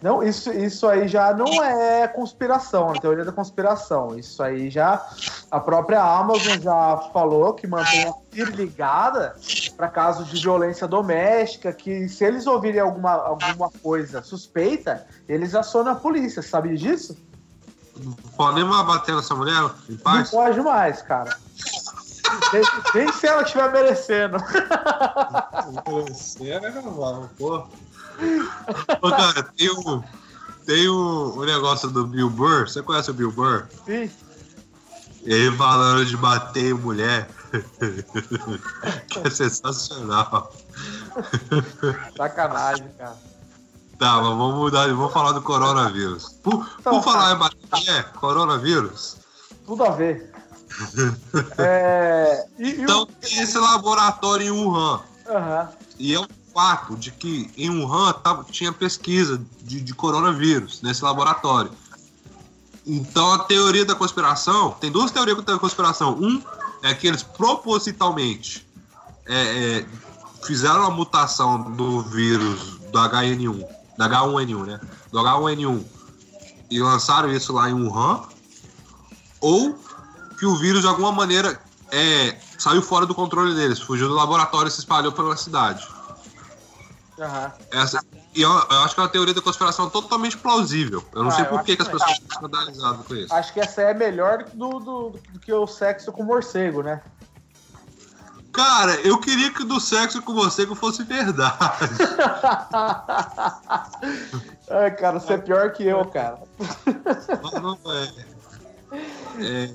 Não, 0.00 0.22
isso, 0.22 0.52
isso 0.52 0.86
aí 0.86 1.08
já 1.08 1.34
não 1.34 1.62
é 1.62 2.06
conspiração, 2.06 2.90
a 2.90 3.00
teoria 3.00 3.24
da 3.24 3.32
conspiração. 3.32 4.16
Isso 4.16 4.40
aí 4.40 4.70
já. 4.70 5.04
A 5.50 5.58
própria 5.58 6.00
Amazon 6.00 6.60
já 6.60 6.96
falou 7.12 7.52
que 7.54 7.66
mantém 7.66 8.04
a 8.06 8.12
Siri 8.32 8.52
ligada 8.52 9.34
para 9.76 9.88
casos 9.88 10.28
de 10.28 10.40
violência 10.40 10.86
doméstica, 10.86 11.72
que 11.72 12.08
se 12.08 12.24
eles 12.24 12.46
ouvirem 12.46 12.80
alguma, 12.80 13.10
alguma 13.10 13.70
coisa 13.82 14.22
suspeita, 14.22 15.04
eles 15.28 15.54
acionam 15.54 15.92
a 15.92 15.96
polícia. 15.96 16.42
Sabe 16.42 16.76
disso? 16.76 17.16
Não 17.96 18.12
pode 18.36 18.54
nem 18.54 18.64
mais 18.64 18.86
bater 18.86 19.16
nessa 19.16 19.34
mulher 19.34 19.68
em 19.88 19.92
Não 19.94 19.98
paz. 19.98 20.30
pode 20.30 20.60
mais, 20.60 21.02
cara. 21.02 21.36
Nem, 22.52 22.62
nem 22.94 23.12
se 23.12 23.26
ela 23.26 23.42
estiver 23.42 23.72
merecendo. 23.72 24.36
É 26.40 26.70
normal, 26.70 27.28
pô. 27.38 27.66
Ô, 29.02 29.10
cara, 29.10 29.42
tem 29.56 29.70
um, 29.70 30.02
tem 30.66 30.88
um, 30.88 31.38
um 31.40 31.44
negócio 31.44 31.88
do 31.90 32.06
Bill 32.06 32.28
Burr. 32.30 32.68
Você 32.68 32.82
conhece 32.82 33.10
o 33.10 33.14
Bill 33.14 33.32
Burr? 33.32 33.66
Sim. 33.86 34.10
Ele 35.22 35.56
falando 35.56 36.04
de 36.06 36.16
bater 36.16 36.74
mulher. 36.74 37.28
que 39.08 39.18
é 39.26 39.30
sensacional. 39.30 40.52
Sacanagem, 42.16 42.88
cara. 42.98 43.16
Tá, 43.98 44.14
mas 44.16 44.28
vamos 44.28 44.54
mudar, 44.54 44.86
vamos 44.88 45.12
falar 45.12 45.32
do 45.32 45.42
coronavírus. 45.42 46.28
Por, 46.42 46.64
Então, 46.78 46.92
por 46.92 47.02
falar 47.02 47.30
tá. 47.30 47.34
em 47.34 47.38
bater 47.38 47.58
mulher, 47.72 48.12
coronavírus. 48.12 49.16
Tudo 49.66 49.84
a 49.84 49.90
ver. 49.90 50.30
É, 51.58 52.46
e, 52.58 52.68
e 52.70 52.78
o- 52.78 52.82
Então 52.82 53.06
tem 53.06 53.38
esse 53.40 53.58
laboratório 53.58 54.46
em 54.46 54.50
Wuhan. 54.50 55.00
Aham. 55.28 55.68
E 55.98 56.14
é 56.14 56.20
um 56.20 56.26
fato 56.58 56.96
de 56.96 57.12
que 57.12 57.48
em 57.56 57.70
Wuhan 57.70 58.12
tava- 58.14 58.42
tinha 58.42 58.72
pesquisa 58.72 59.40
de, 59.62 59.80
de 59.80 59.94
coronavírus 59.94 60.82
nesse 60.82 61.04
laboratório. 61.04 61.70
Então 62.84 63.32
a 63.34 63.38
teoria 63.38 63.84
da 63.84 63.94
conspiração, 63.94 64.72
tem 64.72 64.90
duas 64.90 65.12
teorias 65.12 65.40
da 65.44 65.56
conspiração. 65.56 66.18
Um 66.20 66.42
é 66.82 66.92
que 66.94 67.06
eles 67.06 67.22
propositalmente 67.22 68.66
é, 69.24 69.36
é, 69.36 69.86
fizeram 70.44 70.82
a 70.82 70.90
mutação 70.90 71.70
do 71.76 72.02
vírus 72.02 72.78
do 72.90 72.98
HN1, 72.98 73.64
da 73.96 74.08
H1N1, 74.08 74.66
né? 74.66 74.80
Do 75.12 75.18
H1N1 75.20 75.84
e 76.72 76.80
lançaram 76.80 77.30
isso 77.30 77.52
lá 77.52 77.70
em 77.70 77.74
Wuhan. 77.74 78.22
Ou 79.40 79.78
que 80.36 80.44
o 80.44 80.56
vírus 80.56 80.80
de 80.80 80.88
alguma 80.88 81.12
maneira 81.12 81.60
é, 81.92 82.36
saiu 82.58 82.82
fora 82.82 83.06
do 83.06 83.14
controle 83.14 83.54
deles, 83.54 83.78
fugiu 83.78 84.08
do 84.08 84.14
laboratório 84.14 84.68
e 84.68 84.72
se 84.72 84.80
espalhou 84.80 85.12
pela 85.12 85.36
cidade. 85.36 85.86
Aham. 87.18 87.52
Essa, 87.72 88.00
e 88.34 88.42
eu, 88.42 88.50
eu 88.50 88.78
acho 88.82 88.94
que 88.94 89.00
é 89.00 89.02
uma 89.02 89.08
teoria 89.08 89.34
da 89.34 89.42
conspiração 89.42 89.90
totalmente 89.90 90.36
plausível. 90.36 91.02
Eu 91.12 91.22
não 91.24 91.30
Ah, 91.30 91.34
sei 91.34 91.44
por 91.44 91.62
que, 91.62 91.76
que 91.76 91.82
as 91.82 91.88
pessoas 91.88 92.12
estão 92.12 92.28
escandalizadas 92.30 93.06
com 93.06 93.14
isso. 93.14 93.34
Acho 93.34 93.52
que 93.52 93.60
essa 93.60 93.82
é 93.82 93.94
melhor 93.94 94.44
do, 94.54 94.78
do, 94.78 95.10
do 95.30 95.40
que 95.40 95.52
o 95.52 95.66
sexo 95.66 96.12
com 96.12 96.22
morcego, 96.22 96.82
né? 96.82 97.02
Cara, 98.52 98.94
eu 99.02 99.18
queria 99.20 99.52
que 99.52 99.62
o 99.62 99.66
do 99.66 99.80
sexo 99.80 100.22
com 100.22 100.32
que 100.34 100.74
fosse 100.74 101.02
verdade. 101.04 101.58
Ai, 104.70 104.90
cara, 104.96 105.20
você 105.20 105.34
é 105.34 105.38
pior 105.38 105.72
que 105.72 105.84
eu, 105.84 106.04
cara. 106.06 106.38
Mas 107.42 107.52
não 107.62 107.78
é. 107.86 108.08
É, 109.40 109.70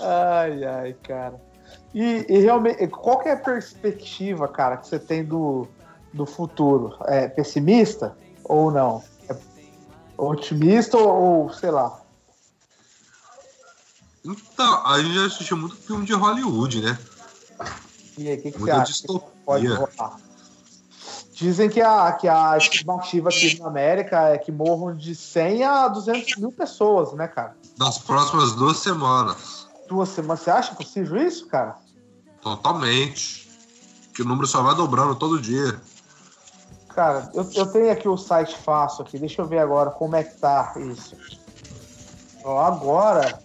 Ai, 0.00 0.64
ai, 0.64 0.96
cara. 1.02 1.40
E, 1.92 2.24
e 2.28 2.38
realmente, 2.38 2.86
qual 2.88 3.18
que 3.18 3.28
é 3.28 3.32
a 3.32 3.36
perspectiva, 3.36 4.48
cara, 4.48 4.76
que 4.76 4.86
você 4.86 4.98
tem 4.98 5.24
do, 5.24 5.66
do 6.12 6.26
futuro? 6.26 6.96
É 7.06 7.28
pessimista 7.28 8.16
ou 8.44 8.70
não? 8.70 9.02
É 9.28 9.36
otimista 10.16 10.96
ou, 10.96 11.52
sei 11.52 11.70
lá? 11.70 12.00
Então, 14.24 14.86
a 14.86 15.00
gente 15.00 15.14
já 15.14 15.26
assistiu 15.26 15.56
muito 15.56 15.76
filme 15.76 16.04
de 16.04 16.12
Hollywood, 16.12 16.82
né? 16.82 16.98
E 18.18 18.28
aí, 18.28 18.36
o 18.36 18.42
que, 18.42 18.52
que 18.52 18.58
você 18.58 18.70
acha? 18.70 18.92
que 19.02 19.20
pode 19.44 19.66
rolar? 19.66 20.16
Dizem 21.32 21.70
que 21.70 21.80
a, 21.80 22.12
que 22.12 22.28
a 22.28 22.54
estimativa 22.58 23.30
aqui 23.30 23.58
na 23.58 23.68
América 23.68 24.28
é 24.28 24.36
que 24.36 24.52
morram 24.52 24.94
de 24.94 25.14
100 25.14 25.64
a 25.64 25.88
200 25.88 26.36
mil 26.36 26.52
pessoas, 26.52 27.14
né, 27.14 27.26
cara? 27.26 27.56
Nas 27.78 27.96
próximas 27.96 28.52
duas 28.52 28.76
semanas. 28.76 29.66
Duas 29.88 30.10
semanas. 30.10 30.40
Você 30.40 30.50
acha 30.50 30.74
possível 30.74 31.16
isso, 31.26 31.46
cara? 31.46 31.78
Totalmente. 32.42 33.48
Que 34.12 34.20
o 34.20 34.26
número 34.26 34.46
só 34.46 34.62
vai 34.62 34.74
dobrando 34.74 35.14
todo 35.14 35.40
dia. 35.40 35.80
Cara, 36.94 37.30
eu, 37.34 37.46
eu 37.54 37.66
tenho 37.66 37.92
aqui 37.92 38.08
o 38.08 38.16
site 38.16 38.56
fácil 38.56 39.02
aqui. 39.02 39.18
Deixa 39.18 39.42
eu 39.42 39.46
ver 39.46 39.58
agora 39.58 39.90
como 39.90 40.16
é 40.16 40.24
que 40.24 40.38
tá 40.38 40.72
isso. 40.76 41.14
Ó, 42.44 42.58
agora. 42.60 43.38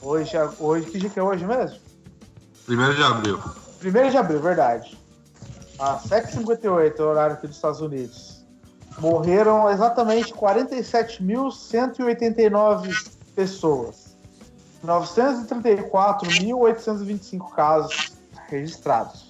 Hoje, 0.00 0.36
é- 0.36 0.48
hoje, 0.58 0.90
que 0.90 0.98
dia 0.98 1.10
que 1.10 1.18
é 1.18 1.22
hoje 1.22 1.44
mesmo? 1.44 1.78
Primeiro 2.66 2.94
de 2.94 3.02
abril. 3.02 3.38
1 3.82 4.10
de 4.10 4.16
abril, 4.16 4.40
verdade. 4.40 4.96
Às 5.78 6.04
7h58, 6.04 7.00
horário 7.00 7.34
aqui 7.34 7.48
dos 7.48 7.56
Estados 7.56 7.80
Unidos. 7.80 8.44
Morreram 8.98 9.70
exatamente 9.70 10.32
47.189 10.34 13.10
pessoas. 13.34 14.12
934.825 14.84 17.50
casos 17.54 18.12
registrados. 18.48 19.21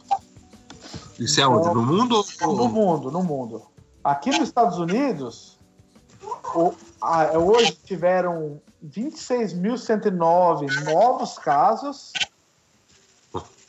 Isso 1.25 1.41
é 1.41 1.47
onde? 1.47 1.69
No 1.75 1.83
mundo? 1.83 2.25
No 2.41 2.69
mundo, 2.69 3.11
no 3.11 3.23
mundo. 3.23 3.63
Aqui 4.03 4.31
nos 4.31 4.49
Estados 4.49 4.79
Unidos, 4.79 5.59
a- 7.01 7.39
hoje 7.39 7.73
tiveram 7.85 8.61
26.109 8.85 10.67
novos 10.85 11.39
casos, 11.39 12.13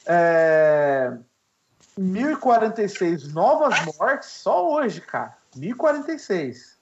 é, 0.06 1.13
1.046 1.98 3.32
novas 3.32 3.76
mortes 4.00 4.30
só 4.30 4.72
hoje, 4.74 5.00
cara. 5.02 5.38
1.046. 5.56 6.74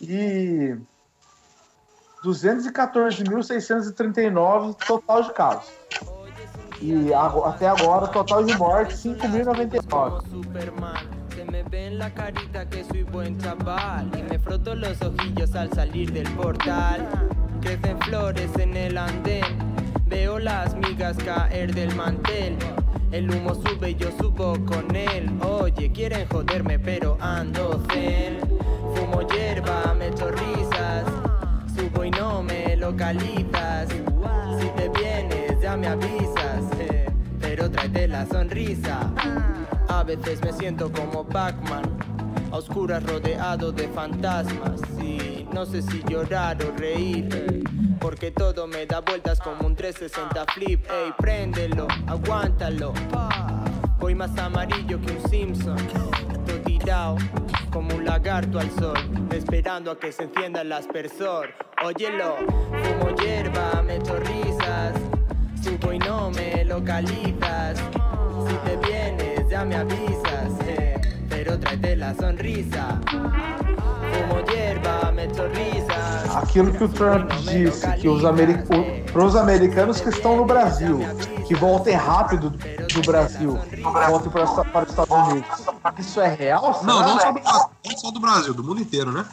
E 0.00 0.74
214.639 2.24 4.74
total 4.86 5.22
de 5.22 5.32
casos. 5.32 5.70
E 6.84 7.14
ago- 7.14 7.46
até 7.46 7.66
total 8.12 8.44
de 8.44 8.56
mortes, 8.56 8.98
5.099. 9.04 10.20
Superman. 10.30 10.96
Se 11.34 11.44
me 11.44 11.62
ve 11.62 11.90
la 11.90 12.10
carita 12.12 12.68
que 12.68 12.82
soy 12.84 13.04
buen 13.04 13.38
chaval 13.38 14.10
y 14.18 14.22
me 14.24 14.38
froto 14.38 14.74
los 14.74 15.00
ojillos 15.00 15.54
al 15.54 15.72
salir 15.72 16.12
del 16.12 16.28
portal. 16.32 17.08
Crecen 17.60 17.98
flores 18.00 18.50
en 18.58 18.76
el 18.76 18.98
andén, 18.98 19.44
veo 20.06 20.40
las 20.40 20.74
migas 20.74 21.16
caer 21.18 21.72
del 21.72 21.94
mantel. 21.94 22.56
El 23.12 23.30
humo 23.30 23.54
sube 23.54 23.90
y 23.90 23.94
yo 23.94 24.08
subo 24.18 24.54
con 24.64 24.96
él. 24.96 25.30
Oye, 25.44 25.92
quieren 25.92 26.26
joderme, 26.28 26.78
pero 26.80 27.16
ando 27.20 27.80
zen. 27.92 28.40
Fumo 28.94 29.22
hierba, 29.28 29.94
me 29.96 30.08
echo 30.08 30.30
risas. 30.30 31.04
Subo 31.76 32.04
y 32.04 32.10
no 32.10 32.42
me 32.42 32.76
localizas. 32.76 33.88
Si 34.58 34.66
te 34.76 34.88
vienes, 34.88 35.60
ya 35.60 35.76
me 35.76 35.86
avisas. 35.88 36.51
Pero 37.62 37.70
tráete 37.70 38.08
la 38.08 38.26
sonrisa. 38.26 39.08
A 39.88 40.02
veces 40.02 40.42
me 40.42 40.52
siento 40.52 40.90
como 40.90 41.24
Pac-Man. 41.24 41.84
A 42.50 42.56
oscuras 42.56 43.04
rodeado 43.04 43.70
de 43.70 43.86
fantasmas. 43.86 44.80
Y 45.00 45.46
no 45.52 45.64
sé 45.64 45.80
si 45.82 46.02
llorar 46.08 46.58
o 46.64 46.76
reír. 46.76 47.64
Porque 48.00 48.32
todo 48.32 48.66
me 48.66 48.84
da 48.86 49.00
vueltas 49.00 49.38
como 49.38 49.64
un 49.64 49.76
360 49.76 50.44
flip. 50.52 50.84
Ey, 50.90 51.12
préndelo, 51.16 51.86
aguántalo. 52.08 52.94
Voy 54.00 54.16
más 54.16 54.36
amarillo 54.38 55.00
que 55.00 55.12
un 55.12 55.30
Simpson. 55.30 55.78
Todo 56.44 56.58
tirado 56.64 57.16
como 57.70 57.94
un 57.94 58.04
lagarto 58.04 58.58
al 58.58 58.70
sol. 58.72 58.98
Esperando 59.30 59.92
a 59.92 60.00
que 60.00 60.10
se 60.10 60.24
encienda 60.24 60.62
el 60.62 60.72
aspersor. 60.72 61.50
Óyelo, 61.84 62.38
fumo 62.38 63.14
hierba, 63.14 63.82
me 63.82 63.96
echo 63.96 64.16
risas. 64.16 65.21
Subo 65.62 65.92
y 65.92 65.98
no 65.98 66.30
me 66.30 66.64
localizas. 66.64 67.78
Si 68.48 68.54
te 68.64 68.76
vienes, 68.86 69.48
ya 69.48 69.64
me 69.64 69.76
avisas. 69.76 70.52
eh, 70.66 71.00
Pero 71.28 71.58
tráete 71.58 71.96
la 71.96 72.14
sonrisa. 72.14 73.00
Fumo 73.06 74.44
hierba, 74.46 75.10
me. 75.12 75.22
Aquilo 76.34 76.72
que 76.72 76.84
o 76.84 76.88
Trump 76.88 77.30
disse, 77.42 77.86
que 78.00 78.08
os 78.08 78.24
americ... 78.24 78.64
para 79.12 79.24
os 79.24 79.36
americanos 79.36 80.00
que 80.00 80.08
estão 80.08 80.36
no 80.36 80.44
Brasil, 80.44 80.98
que 81.46 81.54
voltem 81.54 81.94
rápido 81.94 82.50
do 82.50 83.02
Brasil, 83.02 83.58
voltem 83.82 84.30
para, 84.32 84.44
os- 84.44 84.66
para 84.66 84.82
os 84.84 84.90
Estados 84.90 85.28
Unidos. 85.28 85.48
Isso 85.98 86.20
é 86.20 86.34
real? 86.34 86.80
Não, 86.84 87.00
não 87.00 87.20
só, 87.20 87.32
do, 87.32 87.40
não 87.40 87.96
só 87.98 88.10
do 88.10 88.20
Brasil, 88.20 88.54
do 88.54 88.64
mundo 88.64 88.80
inteiro, 88.80 89.12
né? 89.12 89.24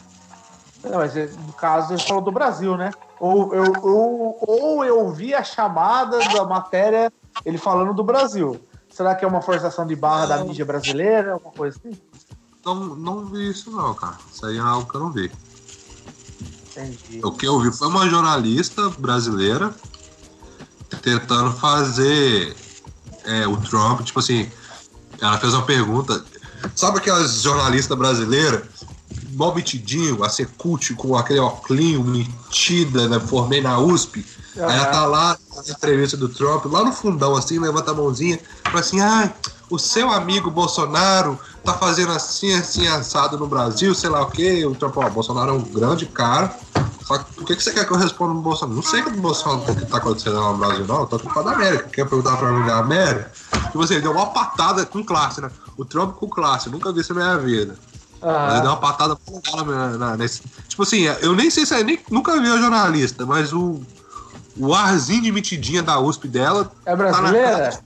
Não, 0.84 0.98
mas 0.98 1.16
é, 1.16 1.26
no 1.46 1.52
caso 1.54 1.94
ele 1.94 2.02
falou 2.02 2.22
do 2.22 2.32
Brasil, 2.32 2.76
né? 2.76 2.90
Ou 3.20 3.54
eu, 3.54 3.72
ou, 3.82 4.38
ou 4.40 4.84
eu 4.84 5.12
vi 5.12 5.34
a 5.34 5.44
chamada 5.44 6.18
da 6.18 6.44
matéria 6.44 7.12
ele 7.44 7.58
falando 7.58 7.92
do 7.92 8.02
Brasil. 8.02 8.58
Será 8.88 9.14
que 9.14 9.24
é 9.24 9.28
uma 9.28 9.42
forçação 9.42 9.86
de 9.86 9.94
barra 9.94 10.26
da 10.26 10.44
mídia 10.44 10.64
brasileira? 10.64 11.34
Alguma 11.34 11.52
coisa 11.52 11.78
assim? 11.78 11.96
Não, 12.64 12.74
não 12.96 13.26
vi 13.26 13.50
isso 13.50 13.70
não, 13.70 13.94
cara. 13.94 14.16
Isso 14.32 14.44
aí 14.46 14.56
é 14.56 14.60
algo 14.60 14.90
que 14.90 14.96
eu 14.96 15.00
não 15.00 15.12
vi. 15.12 15.30
Entendi. 16.70 17.20
O 17.22 17.32
que 17.32 17.46
eu 17.46 17.60
vi 17.60 17.70
foi 17.70 17.88
uma 17.88 18.08
jornalista 18.08 18.88
brasileira 18.90 19.74
tentando 21.02 21.52
fazer 21.52 22.56
é, 23.24 23.46
o 23.46 23.56
Trump, 23.58 24.00
tipo 24.00 24.18
assim, 24.18 24.50
ela 25.20 25.38
fez 25.38 25.52
uma 25.52 25.64
pergunta. 25.64 26.24
Sabe 26.74 26.98
aquelas 26.98 27.42
jornalistas 27.42 27.96
brasileiras, 27.96 28.62
mó 29.32 29.54
metidinho, 29.54 30.22
a 30.24 30.28
ser 30.28 30.48
cult, 30.58 30.94
com 30.94 31.16
aquele 31.16 31.40
óculos 31.40 32.04
metida, 32.04 33.08
né? 33.08 33.20
Formei 33.20 33.60
na 33.60 33.78
USP. 33.78 34.24
Aí 34.56 34.62
ela 34.62 34.86
tá 34.86 35.06
lá 35.06 35.38
na 35.56 35.72
entrevista 35.72 36.16
do 36.16 36.28
Trump, 36.28 36.66
lá 36.66 36.84
no 36.84 36.92
fundão, 36.92 37.36
assim, 37.36 37.58
levanta 37.58 37.92
a 37.92 37.94
mãozinha, 37.94 38.38
fala 38.64 38.80
assim, 38.80 39.00
ai, 39.00 39.32
o 39.70 39.78
seu 39.78 40.10
amigo 40.10 40.50
Bolsonaro 40.50 41.38
tá 41.64 41.74
fazendo 41.74 42.10
assim, 42.10 42.52
assim, 42.52 42.86
assado 42.88 43.38
no 43.38 43.46
Brasil, 43.46 43.94
sei 43.94 44.10
lá 44.10 44.22
o 44.22 44.30
quê. 44.30 44.66
O 44.66 44.74
Trump, 44.74 44.96
ó, 44.96 45.06
o 45.06 45.10
Bolsonaro 45.10 45.50
é 45.50 45.54
um 45.54 45.62
grande 45.62 46.06
cara. 46.06 46.52
Só 47.04 47.18
que 47.18 47.34
por 47.34 47.44
que, 47.44 47.56
que 47.56 47.62
você 47.62 47.72
quer 47.72 47.86
que 47.86 47.92
eu 47.92 47.96
responda 47.96 48.34
no 48.34 48.40
Bolsonaro? 48.40 48.76
Não 48.76 48.82
sei 48.82 49.00
o 49.00 49.04
que 49.04 49.10
o 49.10 49.20
Bolsonaro 49.20 49.72
o 49.72 49.76
que 49.76 49.86
tá 49.86 49.98
acontecendo 49.98 50.40
lá 50.40 50.52
no 50.52 50.58
Brasil, 50.58 50.86
não. 50.86 51.00
Eu 51.00 51.06
tô 51.06 51.16
aqui 51.16 51.28
pra 51.28 51.42
da 51.42 51.52
América. 51.52 51.88
Quer 51.88 52.08
perguntar 52.08 52.36
pra 52.36 52.52
mim 52.52 52.66
da 52.66 52.78
América? 52.78 53.30
E 53.72 53.76
você 53.76 54.00
deu 54.00 54.12
uma 54.12 54.26
patada 54.26 54.84
com 54.84 55.04
classe, 55.04 55.40
né? 55.40 55.50
O 55.76 55.84
Trump 55.84 56.16
com 56.16 56.28
classe, 56.28 56.68
nunca 56.68 56.92
vi 56.92 57.00
isso 57.00 57.14
na 57.14 57.20
minha 57.20 57.38
vida. 57.38 57.78
Mas 58.22 58.52
ele 58.52 58.60
deu 58.62 58.70
Ah, 58.70 58.74
uma 58.74 58.80
patada 58.80 59.16
na, 59.66 59.88
na, 59.98 60.16
nesse. 60.16 60.42
Tipo 60.68 60.82
assim, 60.82 61.02
eu 61.22 61.34
nem 61.34 61.50
sei 61.50 61.64
se 61.64 61.74
é 61.74 61.82
nem. 61.82 61.98
Nunca 62.10 62.38
vi 62.40 62.48
a 62.48 62.58
jornalista, 62.58 63.24
mas 63.26 63.52
o. 63.52 63.80
O 64.56 64.74
arzinho 64.74 65.22
de 65.22 65.32
metidinha 65.32 65.82
da 65.82 65.98
USP 65.98 66.28
dela 66.28 66.70
é 66.84 66.94
brasileira? 66.94 67.80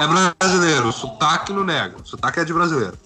é 0.00 0.06
brasileiro. 0.06 0.92
Sotaque 0.92 1.52
não 1.52 1.64
nega. 1.64 1.96
Sotaque 2.04 2.40
é 2.40 2.44
de 2.44 2.54
brasileiro. 2.54 2.96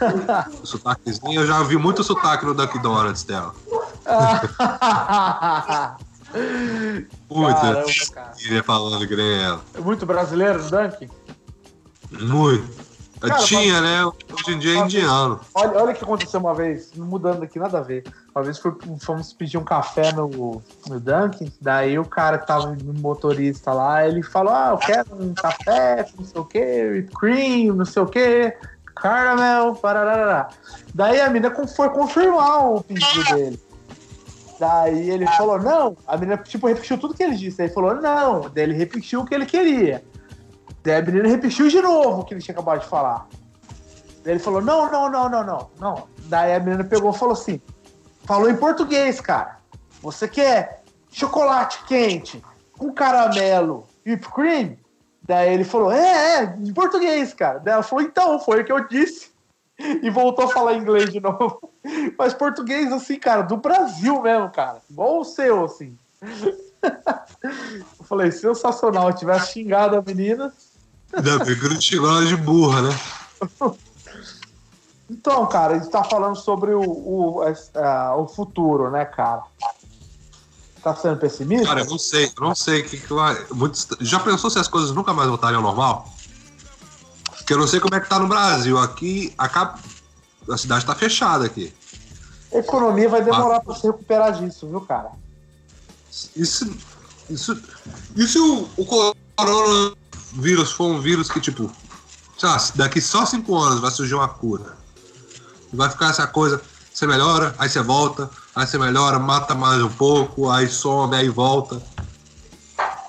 Sotaquezinho, 0.64 1.42
eu 1.42 1.46
já 1.46 1.62
vi 1.62 1.76
muito 1.76 2.02
sotaque 2.02 2.46
no 2.46 2.54
Dunkin' 2.54 2.80
Donuts 2.80 3.24
dela. 3.24 3.54
Muito. 7.30 7.60
Caramba, 7.60 7.84
cara. 8.14 8.62
Falando 8.64 9.06
que 9.06 9.14
nem 9.14 9.42
ela. 9.42 9.60
É 9.74 9.80
muito 9.80 10.06
brasileiro, 10.06 10.62
Dunk? 10.62 11.10
Muito. 12.10 12.91
Cara, 13.28 13.42
Tinha, 13.44 13.80
né? 13.80 14.04
Hoje 14.04 14.52
em 14.54 14.58
dia 14.58 14.72
é 14.80 14.84
indiano. 14.84 15.40
Olha, 15.54 15.82
olha 15.82 15.92
o 15.92 15.94
que 15.94 16.02
aconteceu 16.02 16.40
uma 16.40 16.54
vez, 16.54 16.92
mudando 16.94 17.42
aqui, 17.42 17.58
nada 17.58 17.78
a 17.78 17.82
ver. 17.82 18.04
Uma 18.34 18.42
vez 18.42 18.58
foi- 18.58 18.74
fomos 19.00 19.32
pedir 19.32 19.58
um 19.58 19.64
café 19.64 20.10
no, 20.12 20.62
no 20.88 21.00
Dunkin', 21.00 21.52
daí 21.60 21.98
o 21.98 22.04
cara 22.04 22.38
que 22.38 22.46
tava 22.46 22.74
no 22.82 22.94
motorista 22.94 23.72
lá, 23.72 24.06
ele 24.06 24.22
falou: 24.22 24.52
Ah, 24.52 24.70
eu 24.72 24.78
quero 24.78 25.06
um 25.12 25.34
café, 25.34 26.06
não 26.18 26.24
sei 26.24 26.40
o 26.40 26.44
que, 26.44 27.06
cream, 27.18 27.74
não 27.76 27.84
sei 27.84 28.02
o 28.02 28.06
que, 28.06 28.56
caramel, 28.96 29.74
parará. 29.74 30.48
Daí 30.94 31.20
a 31.20 31.28
menina 31.30 31.54
foi 31.76 31.90
confirmar 31.90 32.66
o 32.66 32.82
pedido 32.82 33.34
dele. 33.34 33.62
Daí 34.58 35.10
ele 35.10 35.26
falou: 35.26 35.60
Não, 35.60 35.96
a 36.06 36.16
menina 36.16 36.38
tipo, 36.38 36.66
repetiu 36.66 36.98
tudo 36.98 37.14
que 37.14 37.22
ele 37.22 37.36
disse. 37.36 37.60
Aí 37.60 37.68
ele 37.68 37.74
falou: 37.74 37.94
Não, 37.94 38.42
daí 38.42 38.64
ele 38.64 38.74
repetiu 38.74 39.20
o 39.20 39.26
que 39.26 39.34
ele 39.34 39.46
queria. 39.46 40.02
Daí 40.82 40.96
a 40.96 41.02
menina 41.02 41.28
repetiu 41.28 41.68
de 41.68 41.80
novo 41.80 42.20
o 42.20 42.24
que 42.24 42.34
ele 42.34 42.42
tinha 42.42 42.54
acabado 42.54 42.80
de 42.80 42.86
falar. 42.86 43.28
Daí 44.24 44.34
ele 44.34 44.38
falou: 44.38 44.60
não, 44.60 44.90
não, 44.90 45.10
não, 45.10 45.28
não, 45.28 45.44
não, 45.44 45.70
não. 45.78 46.08
Daí 46.24 46.54
a 46.54 46.60
menina 46.60 46.84
pegou 46.84 47.10
e 47.10 47.18
falou 47.18 47.34
assim: 47.34 47.60
falou 48.24 48.50
em 48.50 48.56
português, 48.56 49.20
cara. 49.20 49.58
Você 50.02 50.26
quer 50.26 50.82
chocolate 51.10 51.84
quente 51.86 52.42
com 52.76 52.92
caramelo 52.92 53.86
e 54.04 54.10
whipped 54.10 54.32
cream? 54.32 54.76
Daí 55.22 55.54
ele 55.54 55.64
falou: 55.64 55.92
é, 55.92 56.42
é, 56.42 56.56
em 56.58 56.72
português, 56.72 57.32
cara. 57.32 57.58
Daí 57.58 57.74
ela 57.74 57.82
falou: 57.82 58.04
então, 58.04 58.40
foi 58.40 58.62
o 58.62 58.64
que 58.64 58.72
eu 58.72 58.88
disse. 58.88 59.30
E 59.78 60.10
voltou 60.10 60.44
a 60.44 60.48
falar 60.48 60.74
inglês 60.74 61.10
de 61.10 61.20
novo. 61.20 61.72
Mas 62.18 62.34
português, 62.34 62.92
assim, 62.92 63.18
cara, 63.18 63.42
do 63.42 63.56
Brasil 63.56 64.20
mesmo, 64.20 64.50
cara. 64.50 64.80
Igual 64.88 65.20
o 65.20 65.24
seu, 65.24 65.64
assim. 65.64 65.96
Eu 67.42 68.04
falei, 68.04 68.30
sensacional. 68.30 69.08
Eu 69.08 69.14
tivesse 69.14 69.52
xingado 69.52 69.96
a 69.96 70.02
menina. 70.02 70.52
Ainda 71.12 71.44
bem 71.44 71.58
que 71.58 71.96
não 71.96 72.10
ela 72.10 72.26
de 72.26 72.36
burra, 72.36 72.82
né? 72.82 73.00
Então, 75.10 75.46
cara, 75.46 75.74
a 75.74 75.78
gente 75.78 75.90
tá 75.90 76.02
falando 76.02 76.36
sobre 76.36 76.72
o, 76.72 76.80
o, 76.80 77.42
a- 77.74 78.16
o 78.16 78.26
futuro, 78.26 78.90
né, 78.90 79.04
cara? 79.04 79.42
Tá 80.82 80.96
sendo 80.96 81.18
pessimista? 81.18 81.66
Cara, 81.66 81.80
eu 81.82 81.86
não 81.86 81.98
sei, 81.98 82.26
eu 82.34 82.42
não 82.42 82.54
sei 82.54 82.80
o 82.80 82.88
que, 82.88 82.98
que 82.98 83.12
vai. 83.12 83.46
Muitos, 83.52 83.86
já 84.00 84.18
pensou 84.18 84.48
se 84.48 84.58
as 84.58 84.68
coisas 84.68 84.90
nunca 84.90 85.12
mais 85.12 85.28
voltarem 85.28 85.56
ao 85.56 85.62
normal? 85.62 86.08
Porque 87.36 87.52
eu 87.52 87.58
não 87.58 87.66
sei 87.66 87.78
como 87.78 87.94
é 87.94 88.00
que 88.00 88.08
tá 88.08 88.18
no 88.18 88.26
Brasil. 88.26 88.78
Aqui, 88.78 89.34
acaba, 89.36 89.78
a 90.50 90.56
cidade 90.56 90.86
tá 90.86 90.94
fechada 90.94 91.44
aqui. 91.44 91.74
A 92.52 92.56
economia 92.58 93.08
vai 93.08 93.22
demorar 93.22 93.60
pra 93.60 93.74
se 93.74 93.86
recuperar 93.86 94.32
disso, 94.32 94.66
viu, 94.66 94.80
cara? 94.80 95.10
Isso. 96.34 96.74
Isso. 97.28 97.62
E 98.16 98.26
se 98.26 98.38
o, 98.38 98.68
o 98.78 98.86
coronavírus 100.32 100.72
for 100.72 100.86
um 100.86 101.00
vírus 101.00 101.30
que, 101.30 101.40
tipo, 101.40 101.70
lá, 102.42 102.56
daqui 102.74 103.00
só 103.00 103.26
cinco 103.26 103.56
anos 103.56 103.80
vai 103.80 103.90
surgir 103.90 104.14
uma 104.14 104.28
cura. 104.28 104.76
Vai 105.72 105.88
ficar 105.88 106.10
essa 106.10 106.26
coisa, 106.26 106.60
você 106.92 107.06
melhora, 107.06 107.54
aí 107.58 107.68
você 107.68 107.80
volta, 107.80 108.28
aí 108.54 108.66
você 108.66 108.78
melhora, 108.78 109.18
mata 109.18 109.54
mais 109.54 109.82
um 109.82 109.88
pouco, 109.88 110.50
aí 110.50 110.68
some, 110.68 111.14
aí 111.14 111.28
volta. 111.28 111.80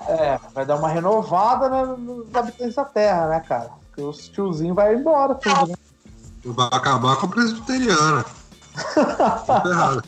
É, 0.06 0.38
vai 0.54 0.66
dar 0.66 0.76
uma 0.76 0.88
renovada 0.88 1.68
né, 1.68 1.96
nos 1.98 2.34
habitantes 2.34 2.74
da 2.74 2.84
Terra, 2.84 3.28
né, 3.28 3.40
cara? 3.40 3.70
Porque 3.86 4.02
os 4.02 4.28
tiozinhos 4.28 4.76
vai 4.76 4.94
embora 4.94 5.34
tudo, 5.34 5.68
né? 5.68 5.74
Vai 6.44 6.68
acabar 6.72 7.16
com 7.16 7.26
a 7.26 7.28
presbiteriana. 7.28 8.24
Tá. 9.46 10.02